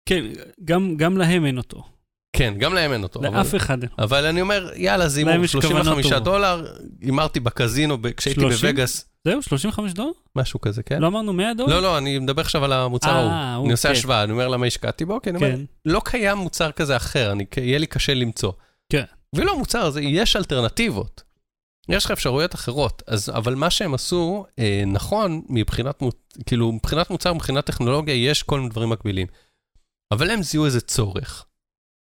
[0.08, 0.24] כן,
[0.64, 1.82] גם, גם להם אין אותו.
[2.36, 3.22] כן, גם להם אין אותו.
[3.22, 3.78] לאף אבל, אחד.
[3.98, 6.22] אבל אני אומר, יאללה, יש כוונות 35 טובות.
[6.24, 6.66] דולר,
[7.00, 8.68] הימרתי בקזינו ב- כשהייתי 30?
[8.70, 10.10] בווגאס, זהו, 35 דולר?
[10.36, 11.02] משהו כזה, כן?
[11.02, 11.74] לא אמרנו 100 דולר?
[11.74, 13.56] לא, לא, אני מדבר עכשיו על המוצר ההוא.
[13.56, 13.90] הוא, אני עושה.
[13.90, 15.60] השוואה, אני אומר למה השקעתי בו, כי אני אומר, כן.
[15.84, 18.52] לא קיים מוצר כזה אחר, אני, יהיה לי קשה למצוא.
[18.92, 19.04] כן.
[19.34, 21.22] ואילו המוצר הזה, יש אלטרנטיבות.
[21.88, 26.02] יש לך אפשרויות אחרות, אז, אבל מה שהם עשו, אה, נכון, מבחינת,
[26.46, 29.26] כאילו, מבחינת מוצר, מבחינת טכנולוגיה, יש כל מיני דברים מקבילים.
[30.12, 31.46] אבל הם זיהו איזה צורך.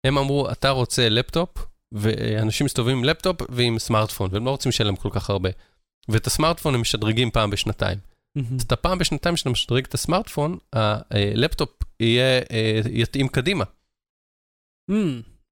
[0.06, 1.50] הם אמרו, אתה רוצה לפטופ,
[1.92, 5.50] ואנשים מסתובבים עם לפטופ ועם סמארטפון, והם לא רוצים לשלם כל כך הרבה.
[6.08, 7.98] ואת הסמארטפון הם משדרגים פעם בשנתיים.
[8.36, 13.64] אז אתה פעם בשנתיים שאתה משדרג את הסמארטפון, הלפטופ יהיה, אה, יתאים קדימה.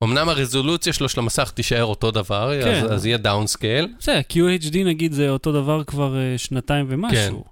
[0.04, 2.84] אמנם הרזולוציה שלו של המסך תישאר אותו דבר, כן.
[2.84, 3.88] אז, אז יהיה downscale.
[3.98, 7.44] בסדר, QHD נגיד זה אותו דבר כבר אה, שנתיים ומשהו.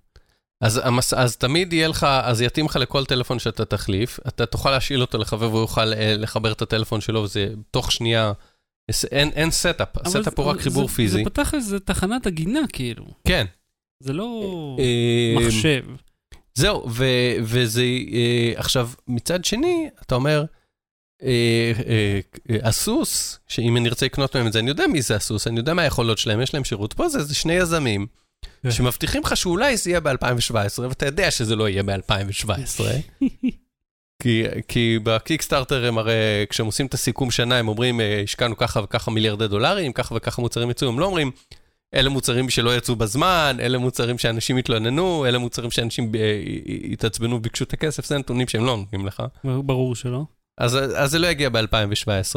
[0.62, 1.14] אז, המס...
[1.14, 5.18] אז תמיד יהיה לך, אז יתאים לך לכל טלפון שאתה תחליף, אתה תוכל להשאיל אותו
[5.18, 8.32] לחבר והוא יוכל אה, לחבר את הטלפון שלו, וזה תוך שנייה,
[9.12, 11.18] אין, אין setup, ה setup הוא זה- רק חיבור זה- פיזי.
[11.18, 13.04] זה פתח איזה תחנת עגינה כאילו.
[13.28, 13.46] כן.
[14.02, 15.84] זה לא אה, מחשב.
[16.54, 17.04] זהו, ו,
[17.42, 20.44] וזה, אה, עכשיו, מצד שני, אתה אומר,
[21.22, 21.28] אה,
[21.86, 25.46] אה, אה, הסוס, שאם אני ארצה לקנות מהם את זה, אני יודע מי זה הסוס,
[25.46, 26.92] אני יודע מה היכולות שלהם, יש להם שירות.
[26.92, 28.06] פה זה, זה שני יזמים,
[28.62, 28.70] כן.
[28.70, 30.54] שמבטיחים לך שאולי זה יהיה ב-2017,
[30.88, 32.80] ואתה יודע שזה לא יהיה ב-2017.
[34.22, 36.14] כי, כי בקיקסטארטר הם הרי,
[36.48, 40.42] כשהם עושים את הסיכום שנה, הם אומרים, אה, השקענו ככה וככה מיליארדי דולרים, ככה וככה
[40.42, 41.30] מוצרים יצאו, הם לא אומרים,
[41.94, 46.42] אלה מוצרים שלא יצאו בזמן, אלה מוצרים שאנשים התלוננו, אלה מוצרים שאנשים אה,
[46.92, 49.22] התעצבנו וביקשו את הכסף, זה נתונים שהם לא נותנים לך.
[49.44, 50.24] ברור שלא.
[50.58, 52.37] אז, אז זה לא יגיע ב-2017,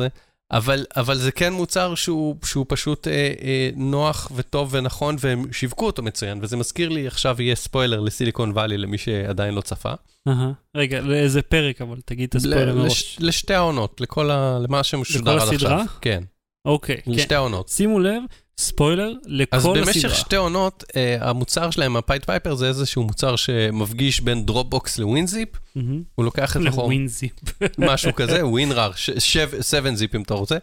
[0.51, 5.85] אבל, אבל זה כן מוצר שהוא, שהוא פשוט אה, אה, נוח וטוב ונכון, והם שיווקו
[5.85, 9.93] אותו מצוין, וזה מזכיר לי, עכשיו יהיה ספוילר לסיליקון וואלי למי שעדיין לא צפה.
[10.27, 10.51] אהה.
[10.77, 12.91] רגע, לאיזה פרק אבל, תגיד את הספוילר ל- מראש.
[13.01, 14.59] לש, לשתי העונות, לכל ה...
[14.59, 15.55] למה שמשודר לכל עד עכשיו.
[15.55, 15.83] הסדרה?
[16.01, 16.23] כן,
[16.65, 17.11] אוקיי, כן.
[17.11, 17.69] לשתי העונות.
[17.69, 18.23] שימו לב,
[18.57, 19.85] ספוילר לכל אז הסדרה.
[19.85, 24.97] במשך שתי עונות, אה, המוצר שלהם, ה Pied Piper, זה איזשהו מוצר שמפגיש בין Dropbox
[24.97, 26.03] ל WinZip, מהמם.
[26.15, 27.31] הוא לוקח את החור, ל WinZip.
[27.77, 30.57] משהו כזה, WinRAR, 7 Zip אם אתה רוצה,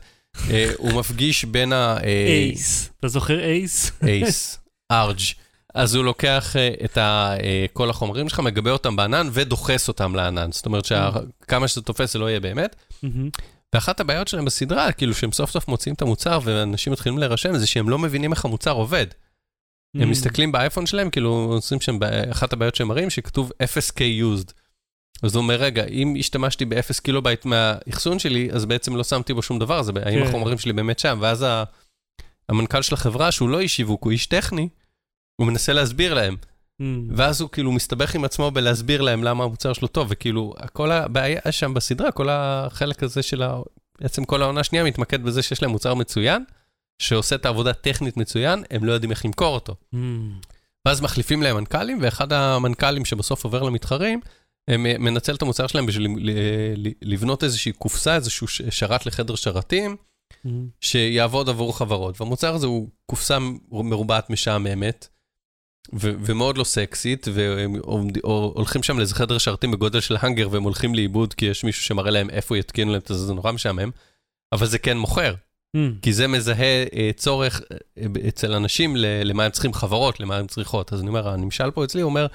[0.51, 1.97] אה, הוא מפגיש בין ה...
[2.05, 2.91] אה, אייס.
[3.01, 3.93] אתה זוכר אייס?
[4.03, 4.59] אייס.
[4.93, 5.21] ARJ.
[5.75, 10.15] אז הוא לוקח אה, את ה, אה, כל החומרים שלך, מגבה אותם בענן ודוחס אותם
[10.15, 10.53] לענן.
[10.53, 12.77] זאת אומרת שכמה שזה תופס זה לא יהיה באמת.
[13.03, 13.29] מהמם.
[13.75, 17.67] ואחת הבעיות שלהם בסדרה, כאילו שהם סוף סוף מוציאים את המוצר ואנשים מתחילים להירשם, זה
[17.67, 19.07] שהם לא מבינים איך המוצר עובד.
[19.97, 21.99] הם מסתכלים באייפון שלהם, כאילו עושים שם,
[22.31, 24.53] אחת הבעיות שהם מראים, שכתוב 0K used.
[25.23, 29.43] אז הוא אומר, רגע, אם השתמשתי ב-0 קילובייט מהאחסון שלי, אז בעצם לא שמתי בו
[29.43, 30.27] שום דבר, אז האם כן.
[30.29, 31.19] החומרים שלי באמת שם?
[31.21, 31.47] ואז
[32.49, 34.69] המנכ"ל של החברה, שהוא לא איש שיווק, הוא איש טכני,
[35.37, 36.37] הוא מנסה להסביר להם.
[36.81, 37.09] מהמם.
[37.17, 41.41] ואז הוא כאילו מסתבך עם עצמו בלהסביר להם למה המוצר שלו טוב, וכאילו, כל הבעיה
[41.51, 43.61] שם בסדרה, כל החלק הזה של ה...
[44.01, 46.45] בעצם כל העונה השנייה מתמקד בזה שיש להם מוצר מצוין,
[46.99, 49.75] שעושה את העבודה טכנית מצוין, הם לא יודעים איך למכור אותו.
[49.93, 50.41] מהמם.
[50.87, 54.21] ואז מחליפים להם מנכ"לים, ואחד המנכ"לים שבסוף עובר למתחרים,
[54.69, 56.09] הם אה, מנצל את המוצר שלהם בשביל
[57.03, 59.97] לבנות איזושהי קופסה, איזשהו שרת לחדר שרתים,
[60.45, 60.69] מהמם.
[60.81, 62.21] שיעבוד עבור חברות.
[62.21, 63.39] והמוצר הזה הוא קופסה
[63.71, 65.09] מרובעת משעממת,
[65.93, 67.75] ומאוד לא סקסית, והם
[68.23, 72.11] הולכים שם לאיזה חדר שרתים בגודל של האנגר, והם הולכים לאיבוד כי יש מישהו שמראה
[72.11, 73.91] להם איפה יתקינו להם את זה, זה נורא משעמם,
[74.53, 75.35] אבל זה כן מוכר.
[75.75, 75.95] מהמם.
[76.03, 77.61] כי זה מזהה אה, צורך
[77.99, 80.93] אה, אצל אנשים למה הם צריכים חברות, למה הם צריכות.
[80.93, 82.27] אז אני אומר, הנמשל פה אצלי, אומר,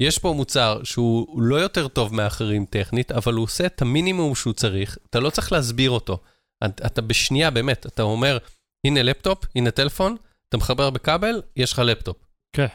[0.00, 4.52] יש פה מוצר שהוא לא יותר טוב מאחרים טכנית, אבל הוא עושה את המינימום שהוא
[4.52, 6.18] צריך, אתה לא צריך להסביר אותו.
[6.64, 8.38] אתה, אתה בשנייה, באמת, אתה אומר,
[8.86, 10.16] הנה לפטופ, הנה טלפון,
[10.48, 12.16] אתה מחבר בכבל, יש לך לפטופ.
[12.52, 12.66] כן.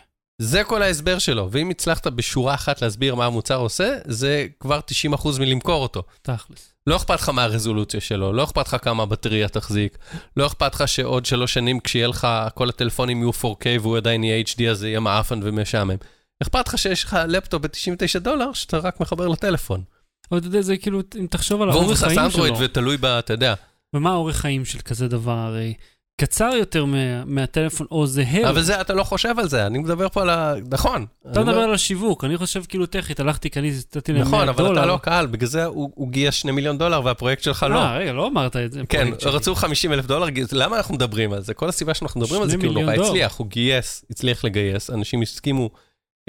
[0.41, 4.79] זה כל ההסבר שלו, ואם הצלחת בשורה אחת להסביר מה המוצר עושה, זה כבר
[5.13, 6.03] 90% מלמכור אותו.
[6.21, 6.73] תכלס.
[6.87, 9.97] לא אכפת לך מהרזולוציה שלו, לא אכפת לך כמה הבטריה תחזיק,
[10.37, 14.43] לא אכפת לך שעוד שלוש שנים כשיהיה לך, כל הטלפונים יהיו 4K והוא עדיין יהיה
[14.47, 15.97] HD, אז זה יהיה מעפן ומשעמם.
[16.43, 19.83] אכפת לך שיש לך לפטופ ב-99 דולר שאתה רק מחבר לטלפון.
[20.31, 22.97] אבל אתה יודע, זה כאילו, אם תחשוב על והוא האורך מבוסס חיים אנדרואיד שלו, ותלוי
[22.97, 23.05] ב...
[23.05, 23.53] אתה יודע.
[23.95, 25.73] ומה האורך חיים של כזה דבר הרי?
[26.21, 28.49] קצר יותר מה- מהטלפון, או זהה.
[28.49, 30.53] אבל זה, אתה לא חושב על זה, אני מדבר פה על ה...
[30.71, 31.05] נכון.
[31.31, 34.51] אתה מדבר על השיווק, אני חושב כאילו טכנית, הלכתי, קניתי, נתתי להם 100 דולר.
[34.51, 37.65] נכון, אבל אתה לא הקהל, בגלל זה הוא הוא גייס 2 מיליון דולר והפרויקט שלך
[37.69, 37.75] לא.
[37.75, 38.81] אה, רגע, לא אמרת את זה.
[38.89, 39.07] כן.
[39.25, 41.53] רצו 50 אלף דולר, למה אנחנו מדברים על זה?
[41.53, 43.09] כל הסיבה שאנחנו מדברים על זה, כי הוא נורא מיליון דולר.
[43.09, 45.69] הצליח, הוא גייס, הצליח לגייס, אנשים הסכימו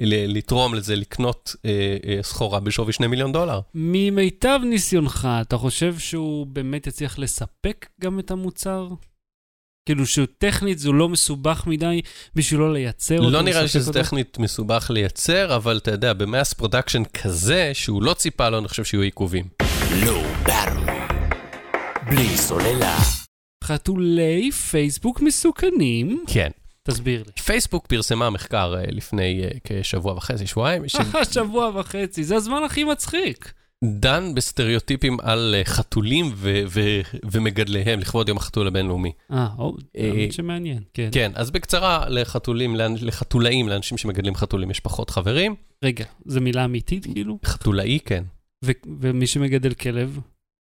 [0.00, 1.70] ל- לתרום לזה, לקנות אה,
[2.06, 3.60] אה, סחורה בשווי 2 מיליון דולר.
[3.74, 8.88] ממיטב ניסיונך, אתה חושב שהוא באמת יצליח לספק גם את המוצר?
[9.86, 12.00] כאילו שהוא טכנית, זה לא מסובך מדי
[12.34, 13.30] בשבילו לייצר אותו?
[13.30, 13.92] לא נראה לי שזה?
[13.92, 18.68] טכנית מסובך לייצר, אבל אתה יודע, ב mass production כזה, שהוא לא ציפה לו, אני
[18.68, 19.44] חושב שיהיו עיכובים.
[20.02, 21.24] Low Battery.
[22.10, 22.98] בלי סוללה.
[23.64, 26.24] חתולי פייסבוק מסוכנים?
[26.26, 26.50] כן.
[26.82, 27.32] תסביר לי.
[27.44, 30.82] פייסבוק פרסמה מחקר אה, לפני אה, כשבוע וחצי, שבועיים,
[31.34, 33.52] שבוע וחצי, זה הזמן הכי מצחיק.
[33.86, 37.00] שדן בסטריאוטיפים על אה, חתולים ו- ו-
[37.32, 39.12] ומגדליהם לכבוד יום החתול הבינלאומי.
[39.32, 39.46] אה,
[39.96, 41.08] אה, האמת שמעניין, כן.
[41.12, 45.54] כן, אז בקצרה, לחתולים, לחתולאים, לאנשים שמגדלים חתולים, יש פחות חברים.
[45.84, 47.38] רגע, זו מילה אמיתית כאילו?
[47.44, 48.24] חתולאי, כן.
[48.64, 48.70] ו-
[49.00, 50.18] ומי שמגדל כלב?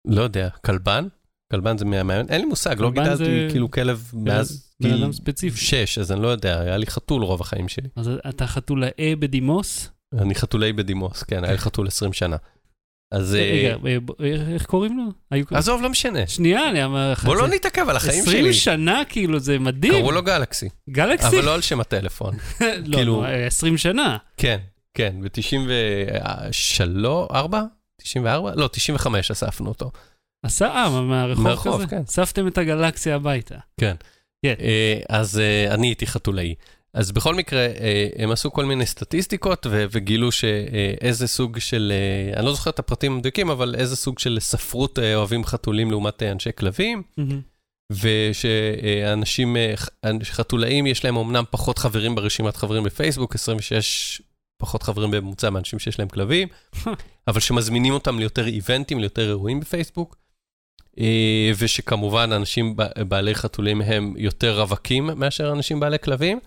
[0.07, 1.07] לא יודע, כלבן?
[1.53, 2.27] כלבן זה מהמעניין?
[2.29, 5.11] אין לי מושג, לא גידלתי זה- כאילו כלב מאז גיל.
[5.57, 7.89] שש, אז אני לא יודע, היה לי חתול רוב החיים שלי.
[7.97, 9.91] אז אתה חתולאי בדימוס?
[10.19, 12.37] אני חתולאי בדימוס, כן, היה לי חתול 20 שנה.
[13.13, 13.97] אז אה, רגע, אה,
[14.27, 14.99] אה, איך קוראים
[15.31, 15.37] לו?
[15.51, 16.27] עזוב, לא משנה.
[16.27, 17.25] שנייה, אני אומר לך...
[17.25, 18.53] בוא לא נתעכב על החיים 20 שלי.
[18.55, 19.93] שנה, כאילו, זה מדהים.
[19.93, 21.27] קראו לו גלקסי, גלקסי?
[21.27, 22.35] אבל לא על שם הטלפון.
[22.87, 24.17] לא, כאילו- לא, 20 שנה.
[24.37, 24.59] כן,
[24.95, 27.63] כן, ב-93, 4?
[28.03, 28.53] 94?
[28.57, 29.91] לא, 95 אספנו אותו.
[30.47, 31.87] עשה, מה- מהרחוב מהרחוב, כזה?
[31.87, 32.03] כן.
[32.09, 33.55] אספתם את הגלקסיה הביתה.
[33.81, 33.95] כן.
[34.47, 34.55] כן.
[35.09, 36.55] אז אני הייתי חתולאי.
[36.95, 42.47] אז בכל מקרה, אה, הם עשו כל מיני סטטיסטיקות וגילו שאיזה סוג של, אה, אני
[42.47, 46.51] לא זוכר את הפרטים המדויקים, אבל איזה סוג של ספרות אה, אוהבים חתולים לעומת אנשי
[46.59, 47.41] כלבים, מהמם.
[47.93, 49.57] ושאנשים,
[50.23, 54.23] חתולאים יש להם אמנם פחות חברים ברשימת חברים בפייסבוק, 26
[54.61, 56.49] פחות חברים בממוצע מאנשים שיש להם כלבים,
[57.29, 60.17] אבל שמזמינים אותם ליותר איבנטים, ליותר אירועים בפייסבוק.
[60.99, 62.77] אה, ושכמובן אנשים
[63.09, 66.39] בעלי חתולים הם יותר רווקים מאשר אנשים בעלי כלבים,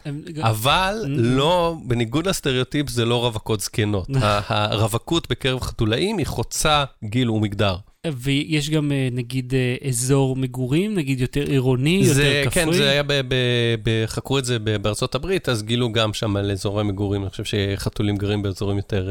[0.41, 1.07] אבל Mm.
[1.09, 4.07] לא, בניגוד לסטריאוטיפ זה לא רווקות זקנות.
[4.49, 7.75] הרווקות בקרב חתולאים היא חוצה גיל ומגדר.
[8.07, 12.63] ויש גם, אה, נגיד, אה, אזור מגורים, נגיד יותר עירוני, זה, יותר כפרי.
[12.65, 13.35] כן, זה היה, ב, ב,
[13.83, 17.43] ב, חקרו את זה בארצות הברית, אז גילו גם שם על אזורי מגורים, אני חושב
[17.43, 19.09] שחתולים גרים באזורים יותר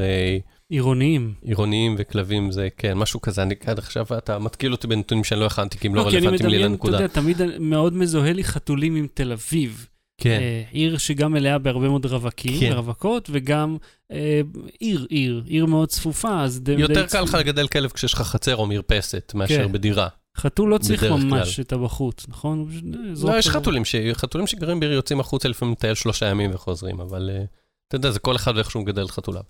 [0.72, 1.34] עירוניים.
[1.42, 3.42] עירוניים וכלבים זה, כן, משהו כזה.
[3.42, 6.50] אני עד עכשיו, אתה מתקיל אותי בנתונים שאני לא הכנתי, כי הם לא אני רלוונטיים
[6.50, 6.96] לי לנקודה.
[6.96, 9.86] אתה יודע, תמיד מאוד מזוהה לי חתולים עם תל אביב.
[10.18, 12.72] כן, אה, עיר שגם מלאה בהרבה מאוד רווקים כן.
[12.72, 13.76] ורווקות, וגם
[14.12, 14.40] אה,
[14.80, 16.72] עיר, עיר, עיר מאוד צפופה, אז די...
[16.72, 17.34] יותר די קל לך.
[17.34, 19.72] לגדל כלב כשיש לך חצר או מרפסת, מאשר כן.
[19.72, 20.08] בדירה.
[20.36, 21.62] חתול לא צריך ממש כלל.
[21.64, 22.68] את הבחוץ, נכון?
[22.94, 23.48] אה, לא, יש.
[23.48, 23.94] חתולים, ש...
[24.12, 27.46] חתולים שגרים בעיר יוצאים החוצה לפעמים לטייל שלושה ימים וחוזרים, אבל uh,
[27.88, 29.42] אתה יודע, זה כל אחד ואיך שהוא מגדל את חתוליו.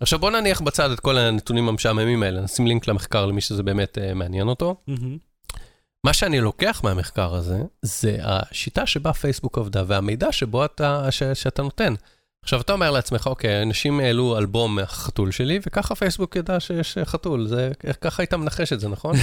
[0.00, 3.98] עכשיו בוא נניח בצד את כל הנתונים המשעממים האלה, נשים לינק למחקר למי שזה באמת
[3.98, 4.76] uh, מעניין אותו.
[4.86, 5.18] מהמם.
[6.06, 11.62] מה שאני לוקח מהמחקר הזה, זה השיטה שבה פייסבוק עבדה והמידע שבו אתה, ש, שאתה
[11.62, 11.94] נותן.
[12.44, 17.46] עכשיו, אתה אומר לעצמך, אוקיי, אנשים העלו אלבום מהחתול שלי, וככה פייסבוק ידע שיש חתול.
[17.46, 17.70] זה,
[18.00, 19.16] ככה היית מנחש את זה, נכון?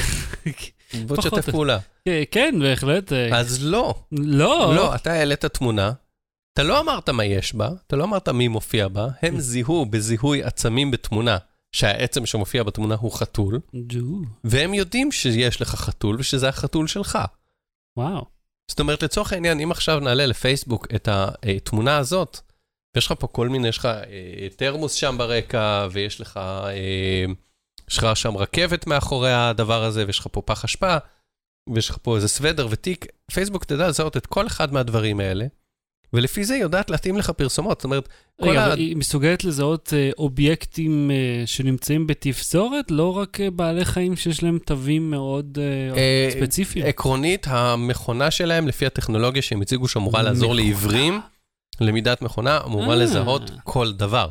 [1.08, 1.18] בוא.
[1.18, 1.78] תשתף פעולה.
[2.06, 3.14] כן, כן, בהחלט.
[3.14, 4.76] אה, אז לא, לא.
[4.76, 5.92] לא, אתה העלית תמונה,
[6.56, 10.44] אתה לא אמרת מה יש בה, אתה לא אמרת מי מופיע בה, הם זיהו בזיהוי
[10.44, 11.38] עצמים בתמונה,
[11.72, 13.60] שהעצם שמופיע בתמונה הוא חתול,
[14.44, 17.20] והם יודעים שיש לך חתול ושזה החתול שלך.
[17.98, 18.26] וואו.
[18.72, 22.40] זאת אומרת, לצורך העניין, אם עכשיו נעלה לפייסבוק את התמונה הזאת,
[22.96, 27.26] ויש לך פה כל מיני, יש לך אה, תרמוס שם ברקע, ויש לך, אה,
[27.90, 30.98] יש לך שם רכבת מאחורי הדבר הזה, ויש לך פה פח אשפה,
[31.74, 35.46] ויש לך פה איזה סוודר ותיק, פייסבוק תדע לזהות את כל אחד מהדברים האלה,
[36.16, 37.80] ולפי זה היא יודעת להתאים לך פרסומות.
[37.80, 38.10] זאת אומרת,
[38.42, 38.68] כל רגע, ה...
[38.68, 44.44] אבל היא מסוגלת לזהות אה, אובייקטים אה, שנמצאים בתפזורת, לא רק אה, בעלי חיים שיש
[44.44, 46.86] להם תווים מאוד אה, אה, ספציפיים.
[46.86, 50.56] עקרונית, המכונה שלהם, לפי הטכנולוגיה שהם הציגו, שאמורה לעזור.
[50.56, 51.22] לעיוורים,
[51.82, 52.96] למידת מכונה, אמורה אה.
[52.96, 54.28] לזהות כל דבר.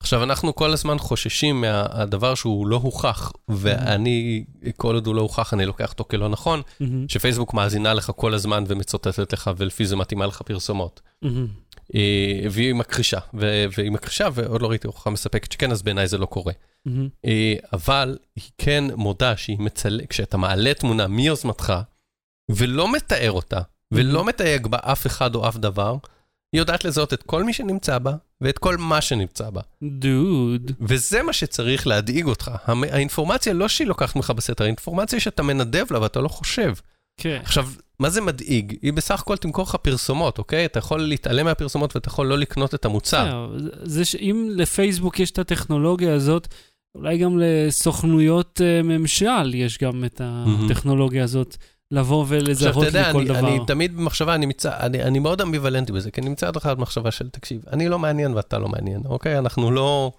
[0.00, 4.44] עכשיו, אנחנו כל הזמן חוששים מהדבר שהוא לא הוכח, ואני,
[4.76, 6.62] כל עוד הוא לא הוכח, אני לוקח אותו כלא נכון,
[7.08, 11.00] שפייסבוק מאזינה לך כל הזמן ומצוטטת לך, ולפי זה מתאימה לך פרסומות.
[11.94, 16.26] אה, והיא מכחישה, והיא מכחישה, ועוד לא ראיתי הוכחה מספקת שכן, אז בעיניי זה לא
[16.26, 16.52] קורה.
[17.24, 21.72] אה, אבל היא כן מודה שהיא מצלמת, כשאתה מעלה תמונה מיוזמתך,
[22.50, 23.60] ולא מתאר אותה,
[23.92, 25.96] ולא מתייג בה אף אחד או אף דבר,
[26.52, 29.60] היא יודעת לזהות את כל מי שנמצא בה, ואת כל מה שנמצא בה.
[29.82, 30.72] דוד.
[30.80, 32.50] וזה מה שצריך להדאיג אותך.
[32.64, 36.72] המ- האינפורמציה לא שהיא לוקחת ממך בסתר, האינפורמציה שאתה מנדב לה ואתה לא חושב.
[37.20, 37.40] כן.
[37.42, 37.68] עכשיו,
[38.00, 38.76] מה זה מדאיג?
[38.82, 40.64] היא בסך הכל תמכור לך פרסומות, אוקיי?
[40.64, 43.48] אתה יכול להתעלם מהפרסומות ואתה יכול לא לקנות את המוצר.
[43.56, 46.48] בסדר, זה שאם לפייסבוק יש את הטכנולוגיה הזאת,
[46.94, 51.56] אולי גם לסוכנויות אה, ממשל יש גם את הטכנולוגיה הזאת,
[51.90, 53.38] לבוא ולזהות לכל אני, דבר.
[53.38, 54.66] אני תמיד במחשבה, אני, מצ...
[54.66, 58.34] אני, אני מאוד אמביוולנטי בזה, כי אני מצד אחד במחשבה של, תקשיב, אני לא מעניין
[58.34, 59.38] ואתה לא מעניין, אוקיי?
[59.38, 60.12] אנחנו לא...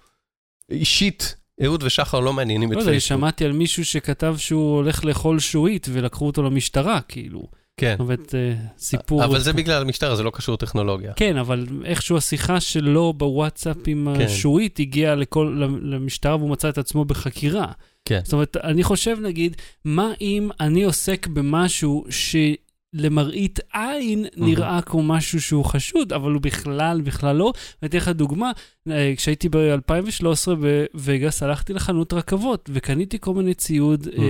[0.70, 3.08] אישית, אהוד ושחר לא מעניינים את לא יודע, פייסבוק.
[3.08, 7.42] שמעתי על מישהו שכתב שהוא הולך לאכול שועית ולקחו אותו למשטרה, כאילו.
[7.76, 9.24] כן, זאת אומרת, אה, סיפור...
[9.24, 11.12] אבל זה בגלל המשטר, זה לא קשור לטכנולוגיה.
[11.16, 14.24] כן, אבל איכשהו השיחה שלו בוואטסאפ עם כן.
[14.24, 17.72] השועית הגיעה לכל, למשטרה והוא מצא את עצמו בחקירה.
[18.04, 18.20] כן.
[18.24, 25.40] זאת אומרת, אני חושב, נגיד, מה אם אני עוסק במשהו שלמראית עין נראה כמו משהו
[25.42, 27.52] שהוא חשוד, אבל הוא בכלל, בכלל לא.
[27.82, 28.52] אני אתן לך דוגמה,
[28.90, 30.48] אה, כשהייתי ב-2013
[30.94, 34.22] בווגאס, הלכתי לחנות רכבות וקניתי כל מיני ציוד אה,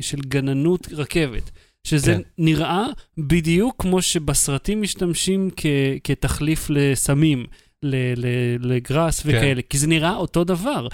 [0.00, 1.50] של גננות רכבת.
[1.86, 2.20] שזה כן.
[2.38, 2.86] נראה
[3.18, 5.66] בדיוק כמו שבסרטים משתמשים כ-
[6.04, 7.46] כתחליף לסמים,
[8.60, 9.28] לגראס כן.
[9.28, 10.88] וכאלה, כי זה נראה אותו דבר.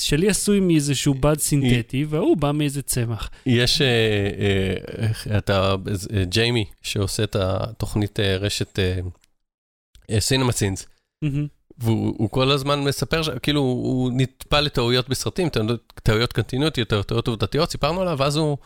[0.00, 3.30] שלי עשוי מאיזשהו בד סינתטי, וההוא בא מאיזה צמח.
[3.46, 3.86] יש אה,
[5.28, 5.74] אה, את ה...
[6.16, 8.78] אה, ג'יימי, שעושה את התוכנית אה, רשת
[10.18, 10.86] סינמה סינס.
[11.78, 17.28] והוא הוא כל הזמן מספר, ש- כאילו, הוא נטפל לטעויות בסרטים, טעויות- טעויות קונטיניוטיות, טעויות
[17.28, 18.56] עובדתיות, סיפרנו עליו, ואז הוא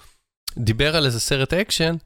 [0.58, 1.96] דיבר על איזה סרט אקשן,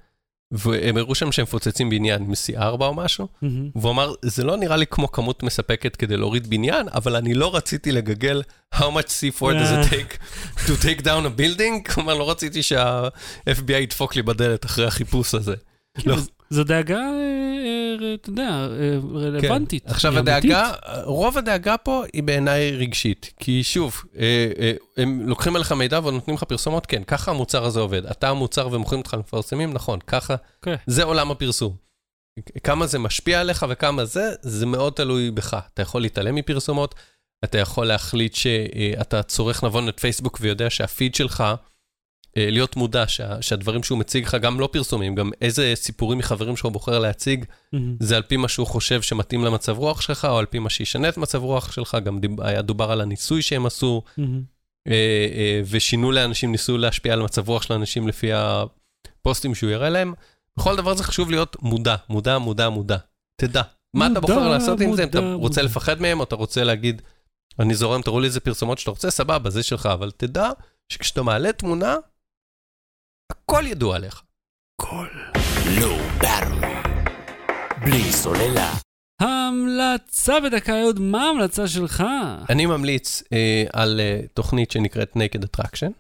[0.55, 3.71] והם הראו שם שהם מפוצצים בניין עם C4 או משהו, מהמם.
[3.77, 7.57] והוא אמר, זה לא נראה לי כמו כמות מספקת כדי להוריד בניין, אבל אני לא
[7.57, 8.43] רציתי לגגל
[8.75, 10.19] how much C4 does it take
[10.67, 15.55] to take down a building, כלומר, לא רציתי שה-FBI ידפוק לי בדלת אחרי החיפוש הזה.
[16.07, 16.17] לא.
[16.55, 19.85] זו דאגה, אה, אה, אתה יודע, אה, רלוונטית.
[19.85, 19.91] כן.
[19.91, 20.19] עכשיו.
[20.19, 20.73] הדאגה,
[21.05, 23.33] רוב הדאגה פה היא בעיניי רגשית.
[23.41, 24.03] כי שוב,
[24.97, 28.07] הם לוקחים עליך מידע ונותנים לך פרסומות, כן, ככה המוצר הזה עובד.
[28.07, 30.75] אתה המוצר ומוכרים אותך למפרסמים, נכון, ככה, כן.
[30.87, 31.77] זה עולם הפרסום.
[32.65, 35.57] כמה זה משפיע עליך וכמה זה, זה מאוד תלוי בך.
[35.75, 36.95] אתה יכול להתעלם מפרסומות,
[37.45, 41.45] אתה יכול להחליט שאתה צורך נבון את פייסבוק ויודע שהפיד שלך,
[42.37, 46.73] להיות מודע שה, שהדברים שהוא מציג לך, גם לא פרסומים, גם איזה סיפורים מחברים שהוא
[46.73, 47.97] בוחר להציג, מהמם.
[48.01, 51.09] זה על פי מה שהוא חושב שמתאים למצב רוח שלך, או על פי מה שישנה
[51.09, 54.55] את מצב רוח שלך, גם דיב, היה דובר על הניסוי שהם עשו, מהמם.
[54.89, 54.93] אה,
[55.35, 60.15] אה, ושינו לאנשים, ניסו להשפיע על מצב רוח של האנשים לפי הפוסטים שהוא יראה להם.
[60.57, 62.97] בכל דבר זה חשוב להיות מודע, מודע, מודע, מודע.
[63.37, 63.63] תדע.
[63.95, 65.03] מה אתה בוחר לעשות עם זה?
[65.03, 65.63] אם אתה רוצה.
[65.63, 67.03] לפחד מהם, או אתה רוצה להגיד,
[67.59, 70.51] אני זורם, תראו לי איזה פרסומות שאתה רוצה, סבבה, זה שלך, אבל תדע
[70.89, 71.97] שכשאתה מעלה תמונה,
[73.45, 74.23] הכל ידוע עליך.
[75.81, 76.71] לואו ברור.
[77.85, 78.73] בלי סוללה.
[79.21, 82.05] המלצה בדקה, אהוד, מה ההמלצה שלך?
[82.51, 85.91] אני ממליץ אה, על אה, תוכנית שנקראת Naked Attraction.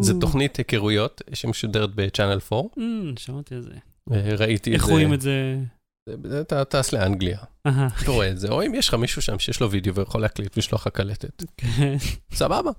[0.00, 2.68] זה תוכנית היכרויות שמשודרת בצ'אנל 4.
[2.78, 3.74] אמ, שמעתי על זה.
[4.12, 4.92] אה, ראיתי את איך זה.
[4.92, 5.58] רואים את זה?
[6.40, 7.38] אתה טס לאנגליה,
[8.02, 10.56] אתה רואה את זה, או אם יש לך מישהו שם שיש לו וידאו ויכול להקליט
[10.56, 11.44] ולשלוח לך קלטת.
[11.56, 11.96] כן.
[12.32, 12.70] סבבה.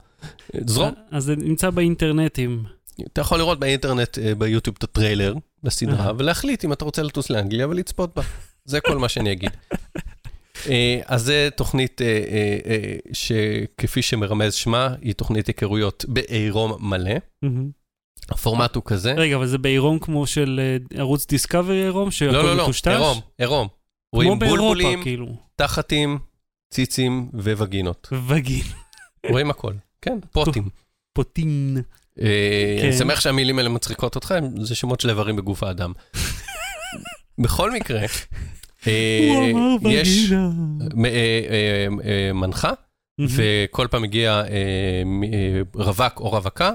[0.66, 0.94] זרום.
[1.12, 2.79] אז זה נמצא באינטרנטים.
[3.14, 6.12] אתה יכול לראות באינטרנט, אה, ביוטיוב, את הטריילר לסדרה.
[6.18, 8.22] ולהחליט אם אתה רוצה לטוס לאנגליה ולצפות בה.
[8.66, 9.50] זה כל מה שאני אגיד.
[10.70, 17.16] אה, אז זה תוכנית אה, שכפי שמרמז שמה, היא תוכנית היכרויות בעירום מלא.
[18.30, 19.14] הפורמט הוא כזה.
[19.14, 22.10] רגע, אבל זה בעירום כמו של ערוץ דיסקאברי עירום?
[22.22, 22.70] לא, לא, לא?
[22.86, 23.68] עירום, עירום.
[24.14, 25.36] רואים בולבולים, כאילו.
[25.56, 26.20] תחתים,
[26.74, 28.08] ציצים ווגינות.
[28.28, 28.66] וגין.
[29.30, 29.74] רואים הכל.
[30.02, 30.70] כן, פוטים.
[31.14, 31.78] פוטין.
[32.22, 32.88] אה, כן.
[32.88, 35.94] אני שמח שהמילים האלה מצחיקות אותך, זה שמות של איברים בגוף האדם.
[37.44, 38.02] בכל מקרה,
[38.88, 39.52] אה,
[39.90, 40.32] יש
[41.06, 42.72] אה, מנחה,
[43.30, 44.44] וכל פעם מגיע
[45.76, 46.72] רווק או רווקה,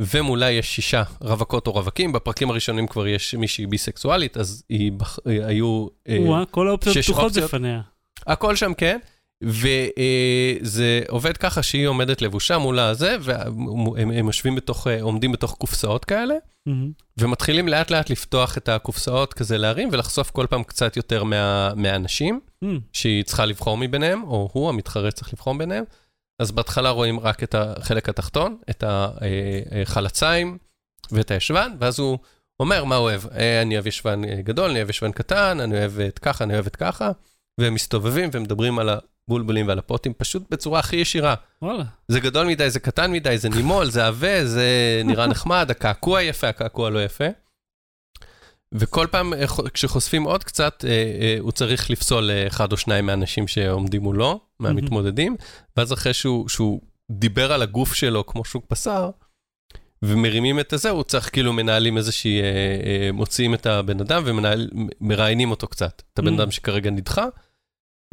[0.00, 2.12] ומולה יש שישה רווקות או רווקים.
[2.12, 4.92] בפרקים הראשונים כבר יש מישהי ביסקסואלית, אז היא
[5.26, 5.86] היו...
[6.08, 7.44] אה, וואה, כל האופציות שש פתוחות אופציות.
[7.44, 7.80] בפניה.
[8.26, 8.98] הכל שם כן,
[9.46, 15.54] וזה עובד ככה שהיא עומדת לבושה מול הזה, והם הם יושבים בתוך, אה, עומדים בתוך
[15.58, 16.34] קופסאות כאלה,
[16.66, 16.92] מהמם.
[17.18, 22.40] ומתחילים לאט לאט לפתוח את הקופסאות כזה להרים, ולחשוף כל פעם קצת יותר מה, מהאנשים
[22.62, 22.80] מהמם.
[22.92, 25.84] שהיא צריכה לבחור מבניהם, או הוא, המתחרה, צריך לבחור ביניהם.
[26.38, 30.58] אז בהתחלה רואים רק את החלק התחתון, את החלציים
[31.12, 32.18] ואת הישבן, ואז הוא
[32.60, 33.26] אומר מה הוא אוהב.
[33.26, 36.54] אה, אני אוהב ישבן אה, גדול, אני אוהב ישבן קטן, אני אוהב את ככה, אני
[36.54, 37.10] אוהב את ככה,
[37.60, 38.90] והם מסתובבים ומדברים על
[39.28, 41.34] הבולבולים ועל הפוטים, פשוט בצורה הכי ישירה.
[41.62, 41.84] וואלה.
[42.08, 46.48] זה גדול מדי, זה קטן מדי, זה נימול, זה עבה, זה נראה נחמד, הקעקוע יפה,
[46.48, 47.24] הקעקוע לא יפה.
[48.74, 53.48] וכל פעם אה, כשחושפים עוד קצת, אה, אה, הוא צריך לפסול אחד או שניים מהאנשים
[53.48, 55.36] שעומדים מולו, מהמתמודדים,
[55.76, 59.10] ואז אחרי שהוא, שהוא דיבר על הגוף שלו כמו שוק בשר,
[60.02, 62.40] ומרימים את הזה, הוא צריך כאילו מנהלים איזושהי,
[63.12, 66.42] מוציאים את הבן אדם ומראיינים אותו קצת, את הבן Mm.
[66.42, 67.26] אדם שכרגע נדחה,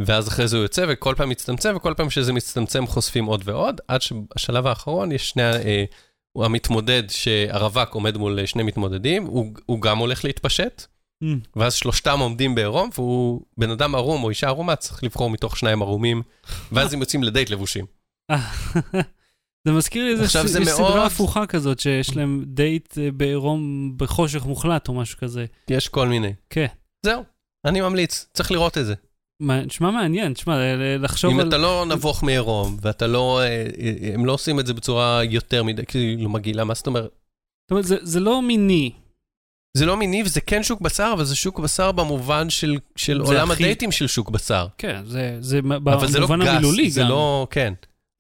[0.02, 3.82] ואז אחרי זה הוא יוצא, וכל פעם מצטמצם, וכל פעם שזה מצטמצם חושפים עוד ועוד,
[3.88, 5.86] עד שבשלב האחרון יש שני, אה,
[6.34, 10.86] הוא המתמודד שהרווק עומד מול אה, שני מתמודדים, הוא, הוא גם הולך להתפשט,
[11.22, 11.40] מהמם.
[11.56, 15.82] ואז שלושתם עומדים בעירום, והוא בן אדם ערום או אישה ערומה, צריך לבחור מתוך שניים
[15.82, 16.22] ערומים,
[16.72, 17.86] ואז הם יוצאים לדייט לבושים.
[18.32, 18.52] אה,
[19.68, 24.46] זה מזכיר לי איזה יש מאוד- סדרה הפוכה כזאת, שיש להם דייט אה, בעירום בחושך
[24.46, 25.46] מוחלט או משהו כזה.
[25.70, 26.34] יש כל מיני.
[26.50, 26.66] כן.
[27.06, 27.24] זהו,
[27.66, 28.94] אני ממליץ, צריך לראות את זה.
[29.42, 31.48] נשמע מעניין, תשמע, ל- ל- לחשוב אם על...
[31.48, 33.46] אתה לא נבוך מעירום, ואתה לא, אה,
[33.80, 37.04] אה, הם לא עושים את זה בצורה יותר מדי, כאילו מגעילה, מה זאת אומרת?
[37.64, 38.92] זאת אומרת, זה- זה לא מיני.
[39.78, 43.52] זה לא מיני וזה כן שוק בשר, אבל זה שוק בשר במובן של, של עולם
[43.52, 44.68] הכי- הדייטים של שוק בשר.
[44.78, 47.10] כן, זה- זה אבל זה לא במובן המילולי גס, זה גם.
[47.10, 47.74] לא, כן.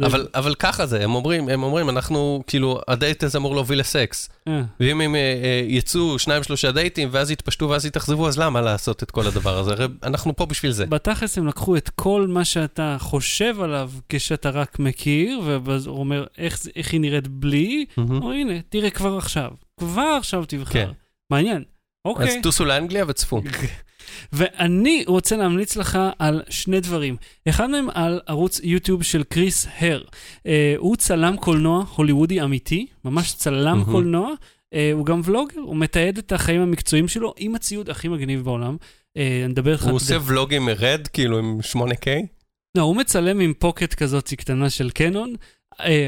[0.05, 4.29] אבל, אבל ככה זה, הם אומרים, הם אומרים, אנחנו, כאילו, הדייט הזה אמור להוביל לסקס.
[4.47, 8.61] אה, ואם הם אה, אה, יצאו שניים, שלושה דייטים, ואז יתפשטו ואז יתאכזבו, אז למה
[8.61, 9.71] לעשות את כל הדבר הזה?
[9.71, 10.85] הרי אנחנו פה בשביל זה.
[10.85, 16.25] בתכלס הם לקחו את כל מה שאתה חושב עליו כשאתה רק מכיר, ואז הוא אומר
[16.37, 17.85] איך איך היא נראית בלי.
[18.21, 19.49] או הנה, תראה כבר עכשיו.
[19.79, 20.57] כבר עכשיו כן.
[20.57, 20.91] תבחר.
[21.29, 21.63] מעניין.
[22.05, 22.41] אז אוקיי.
[22.41, 23.41] טוסו לאנגליה וצפו.
[24.33, 27.15] ואני רוצה להמליץ לך על שני דברים.
[27.49, 30.03] אחד מהם על ערוץ יוטיוב של קריס הר.
[30.47, 33.91] אה, הוא צלם קולנוע הוליוודי אמיתי, ממש צלם מהמם.
[33.91, 34.33] קולנוע.
[34.73, 38.77] אה, הוא גם ולוגר, הוא מתעד את החיים המקצועיים שלו עם הציוד הכי מגניב בעולם.
[39.17, 39.83] אה, אני מדבר איתך...
[39.83, 42.07] הוא עושה יודע- ולוגים רד, כאילו עם 8K?
[42.77, 45.35] לא, הוא מצלם עם פוקט כזאת קטנה של קנון,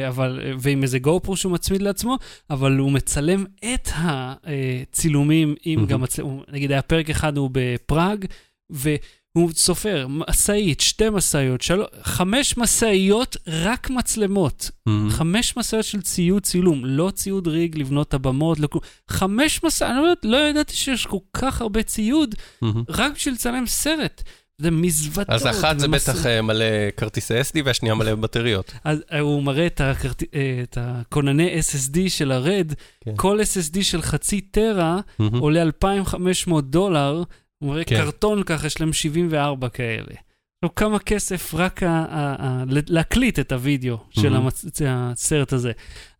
[0.07, 2.17] אבל, אה, ועם איזה גו פרו שהוא מצמיד לעצמו,
[2.49, 5.85] אבל הוא מצלם את הצילומים עם.
[5.85, 6.03] גם.
[6.21, 8.25] הוא- נגיד היה פרק אחד הוא בפראג,
[8.69, 11.81] והוא סופר, משאית, שתי משאיות, של...
[12.03, 14.71] חמש משאיות, רק מצלמות.
[15.09, 18.83] חמש משאיות של ציוד צילום, לא ציוד ריג לבנות את הבמות, לא כלום.
[19.09, 22.83] חמש משאיות, לא, ידעתי שיש כל כך הרבה ציוד, מהמם.
[22.89, 24.23] רק בשביל לצלם סרט.
[24.63, 25.29] זה מזוודות.
[25.29, 26.65] אז אחת זה ומס- בטח אה, מלא
[26.97, 28.73] כרטיסי SD והשנייה מלא בטריות.
[28.83, 30.23] אז אה, הוא מראה את, הכרט...
[30.35, 32.73] אה, את הכונני SSD של הרד,
[33.05, 33.11] כן.
[33.15, 35.39] כל SSD של חצי טרה מהמם.
[35.39, 37.23] עולה 2,500 דולר,
[37.59, 37.95] הוא מראה כן.
[37.97, 40.15] קרטון ככה, יש להם 74 כאלה.
[40.63, 44.35] עכשיו, כמה כסף רק ה- ה- ה- להקליט את הוידאו של מהמם.
[44.35, 44.65] המצ...
[44.87, 45.71] הסרט הזה.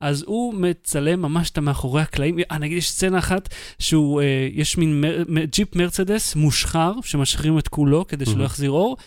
[0.01, 2.39] אז הוא מצלם ממש את המאחורי הקלעים.
[2.51, 5.43] אה, נגיד, יש סצנה אחת שהוא, אה, יש מין מר...
[5.43, 8.45] ג'יפ מרצדס מושחר, שמשחררים את כולו כדי שלא מהמם.
[8.45, 8.97] יחזיר אור,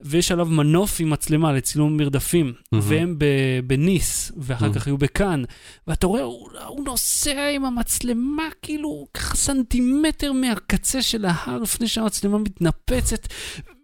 [0.00, 2.84] ויש עליו מנוף עם מצלמה לצילום מרדפים, מהמם.
[2.88, 3.18] והם
[3.66, 4.74] בניס, ואחר מהמם.
[4.74, 5.42] כך היו בכאן,
[5.86, 12.38] ואתה רואה, הוא, הוא נוסע עם המצלמה כאילו ככה סנטימטר מהקצה של ההר לפני שהמצלמה
[12.38, 13.26] מתנפצת,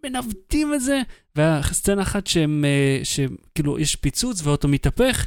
[0.04, 1.02] מנווטים את זה,
[1.36, 5.26] והסצנה אחת שהם, אה, שכאילו יש פיצוץ והאוטו מתהפך,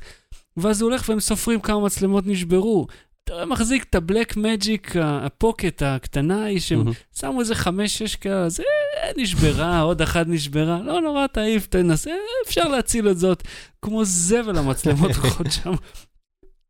[0.57, 2.87] ואז הוא הולך והם סופרים כמה מצלמות נשברו.
[3.25, 6.91] אתה מחזיק את הבלק מג'יק, הפוקט הקטנה ההיא, שהם מהמם.
[7.19, 12.11] שמו איזה חמש, שש כאלה, אז אה, נשברה, עוד אחת נשברה, לא נורא, תעיף, תנסה,
[12.47, 13.43] אפשר להציל את זאת.
[13.81, 15.73] כמו זבל המצלמות הולכות שם.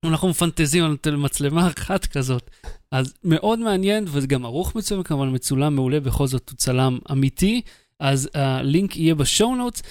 [0.03, 2.49] אנחנו מפנטזים על מצלמה אחת כזאת.
[2.91, 7.61] אז מאוד מעניין, וזה גם ערוך מצוין, כמובן מצולם מעולה, בכל זאת הוא צלם אמיתי.
[7.99, 9.81] אז הלינק יהיה בשואו נוטס.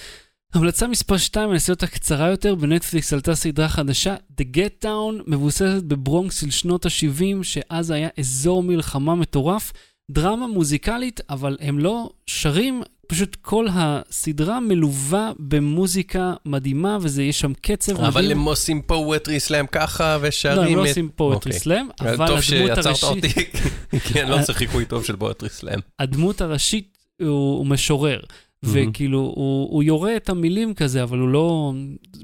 [0.55, 5.23] המלצה מספר 2, אני אעשה אותה קצרה יותר, בנטפליקס עלתה סדרה חדשה, The Get Down,
[5.27, 9.73] מבוססת בברונקס של שנות ה-70, שאז היה אזור מלחמה מטורף,
[10.11, 17.53] דרמה מוזיקלית, אבל הם לא שרים, פשוט כל הסדרה מלווה במוזיקה מדהימה, וזה, יש שם
[17.61, 20.57] קצב אבל הם עושים poetry slam ככה ושרים...
[20.57, 21.59] לא, הם לא את- עושים poetry אוקיי.
[21.59, 23.33] slam, אבל טוב הדמות הראשית, אותי,
[24.05, 25.79] כי אני לא צריך חיקוי טוב של poetry slam.
[25.99, 28.19] הדמות הראשית הוא משורר.
[28.65, 28.89] מהמם.
[28.89, 31.73] וכאילו, הוא, הוא יורה את המילים כזה, אבל הוא לא...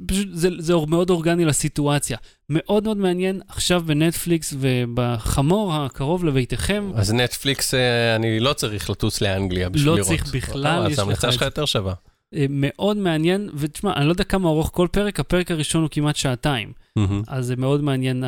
[0.08, 2.18] פשוט, זה, זה מאוד אורגני לסיטואציה.
[2.50, 9.22] מאוד מאוד מעניין, עכשיו בנטפליקס ובחמור הקרוב לביתכם, אז נטפליקס, אה, אני לא צריך לטוס
[9.22, 10.08] לאנגליה בשביל לא לראות.
[10.08, 11.94] צריך בכלל, אה, יש אז ההמלצה לך שלך יותר שווה.
[12.36, 16.16] אה, מאוד מעניין, ותשמע, אני לא יודע כמה ארוך כל פרק, הפרק הראשון הוא כמעט
[16.16, 17.22] שעתיים, מהמם.
[17.28, 18.24] אז זה מאוד מעניין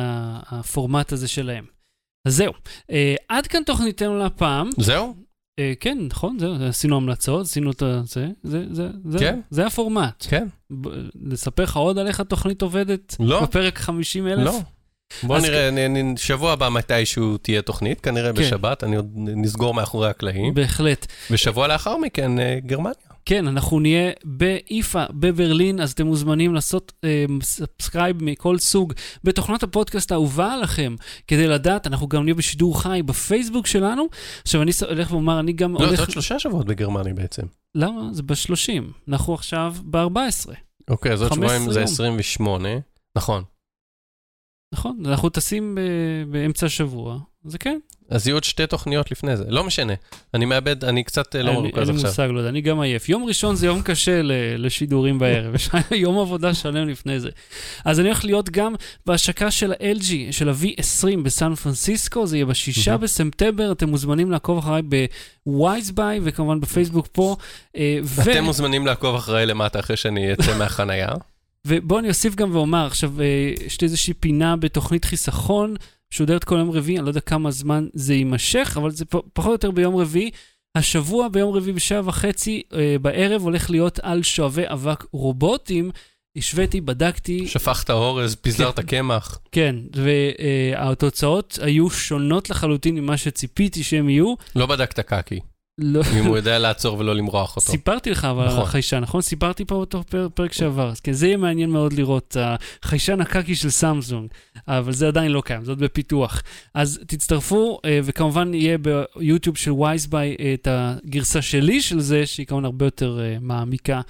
[0.46, 1.64] הפורמט הזה שלהם.
[2.24, 2.52] אז זהו,
[3.28, 4.70] עד כאן תוכניתנו להפעם.
[4.78, 5.14] זהו?
[5.58, 9.40] אה, כן, נכון, זהו, עשינו המלצות, עשינו את זה, זה, זה, זה, זה, כן.
[9.50, 10.26] זה הפורמט.
[10.28, 10.46] כן.
[10.80, 10.88] ב-
[11.32, 13.16] לספר לך עוד על איך התוכנית עובדת?
[13.20, 13.40] לא.
[13.42, 14.44] בפרק 50 אלף?
[14.44, 14.58] לא.
[15.22, 18.42] בוא נראה, נ- נ- שבוע הבא מתישהו תהיה תוכנית, כנראה כן.
[18.42, 20.54] בשבת, אני עוד נסגור מאחורי הקלעים.
[20.54, 21.06] בהחלט.
[21.30, 22.94] ושבוע לאחר מכן, אה, גרמניה.
[23.26, 28.92] כן, אנחנו נהיה באיפה בברלין, אז אתם מוזמנים לעשות אה, subscribe מכל סוג
[29.24, 30.94] בתוכנת הפודקאסט האהובה עליכם,
[31.26, 34.06] כדי לדעת, אנחנו גם נהיה בשידור חי בפייסבוק שלנו.
[34.42, 36.00] עכשיו, אני הולך ואומר, אני גם לא, זה הולך...
[36.00, 37.42] עוד שלושה שבועות בגרמניה בעצם.
[37.74, 38.08] למה?
[38.12, 38.82] זה ב-30.
[39.08, 40.50] אנחנו עכשיו ב-14,
[40.90, 41.88] אוקיי, אז עוד 15 שבועיים זה יום.
[41.88, 42.68] 28.
[43.16, 43.42] נכון.
[44.74, 45.02] נכון?
[45.06, 47.78] אנחנו טסים ב- באמצע השבוע, זה כן.
[48.10, 49.44] אז יהיו עוד שתי תוכניות לפני זה.
[49.48, 49.92] לא משנה.
[50.34, 52.08] אני מאבד, אני קצת אה, לא מרוכז אין לי עכשיו.
[52.08, 53.08] מושג, לא יודע, אני גם עייף.
[53.08, 54.20] יום ראשון זה יום קשה
[54.58, 57.28] לשידורים בערב, יש יום עבודה שלם לפני זה.
[57.84, 58.74] אז אני הולך להיות גם
[59.06, 62.96] בהשקה של ה-LG, של ה-V20 בסן פרנסיסקו, זה יהיה בשישה.
[62.96, 64.82] בספטמבר, אתם מוזמנים לעקוב אחריי
[65.46, 67.36] בווייזביי וכמובן בפייסבוק פה.
[67.76, 71.08] אה, ו- אתם מוזמנים לעקוב אחריי למטה אחרי שאני אצא מהחנייה.
[71.66, 73.26] ובואו אני אוסיף גם ואומר, עכשיו, אה,
[73.66, 75.74] יש לי איזושהי פינה בתוכנית חיסכון,
[76.12, 79.52] משודרת כל יום רביעי, אני לא יודע כמה זמן זה יימשך, אבל זה פחות או
[79.52, 80.30] יותר ביום רביעי.
[80.76, 85.90] השבוע ביום רביעי בשעה וחצי אה, בערב הולך להיות על שואבי אבק רובוטים.
[86.36, 89.38] השוויתי, בדקתי, שפכת אורז, פיזרת קמח.
[89.52, 94.34] כן, והתוצאות היו שונות לחלוטין ממה שציפיתי שהם יהיו.
[94.56, 95.40] לא בדקת קקי,
[95.80, 97.70] אם הוא יודע לעצור ולא למרוח אותו.
[97.70, 98.62] סיפרתי לך אבל על נכון.
[98.62, 99.22] החיישן, נכון?
[99.22, 100.88] סיפרתי פה באותו פר, פרק שעבר.
[100.88, 102.36] אז כן, זה יהיה מעניין מאוד לראות,
[102.82, 104.28] החיישן הקקי של סמסונג,
[104.68, 106.42] אבל זה עדיין לא קיים, עוד בפיתוח.
[106.74, 112.46] אז תצטרפו, אה, וכמובן יהיה ביוטיוב של וייסביי אה, את הגרסה שלי של זה, שהיא
[112.46, 114.00] כמובן הרבה יותר אה, מעמיקה.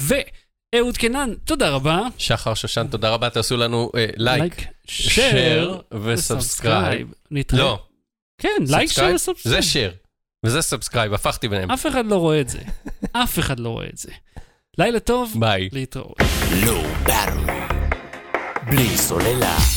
[0.00, 2.00] ואהוד קנן, תודה רבה.
[2.18, 7.12] שחר שושן, תודה רבה, תעשו לנו אה, like, share ו subscribe.
[7.30, 7.62] נתראה.
[7.62, 7.78] לא,
[8.38, 9.14] כן, like, share subscribe?
[9.14, 9.56] ו subscribe.
[9.56, 9.92] זה share,
[10.44, 11.70] וזה subscribe, הפכתי ביניהם.
[11.70, 12.58] אף אחד לא רואה את זה.
[13.22, 14.12] אף אחד לא רואה את זה.
[14.78, 15.68] לילה טוב, ביי.
[15.72, 16.16] להתראות.
[18.66, 19.75] בלי סוללה.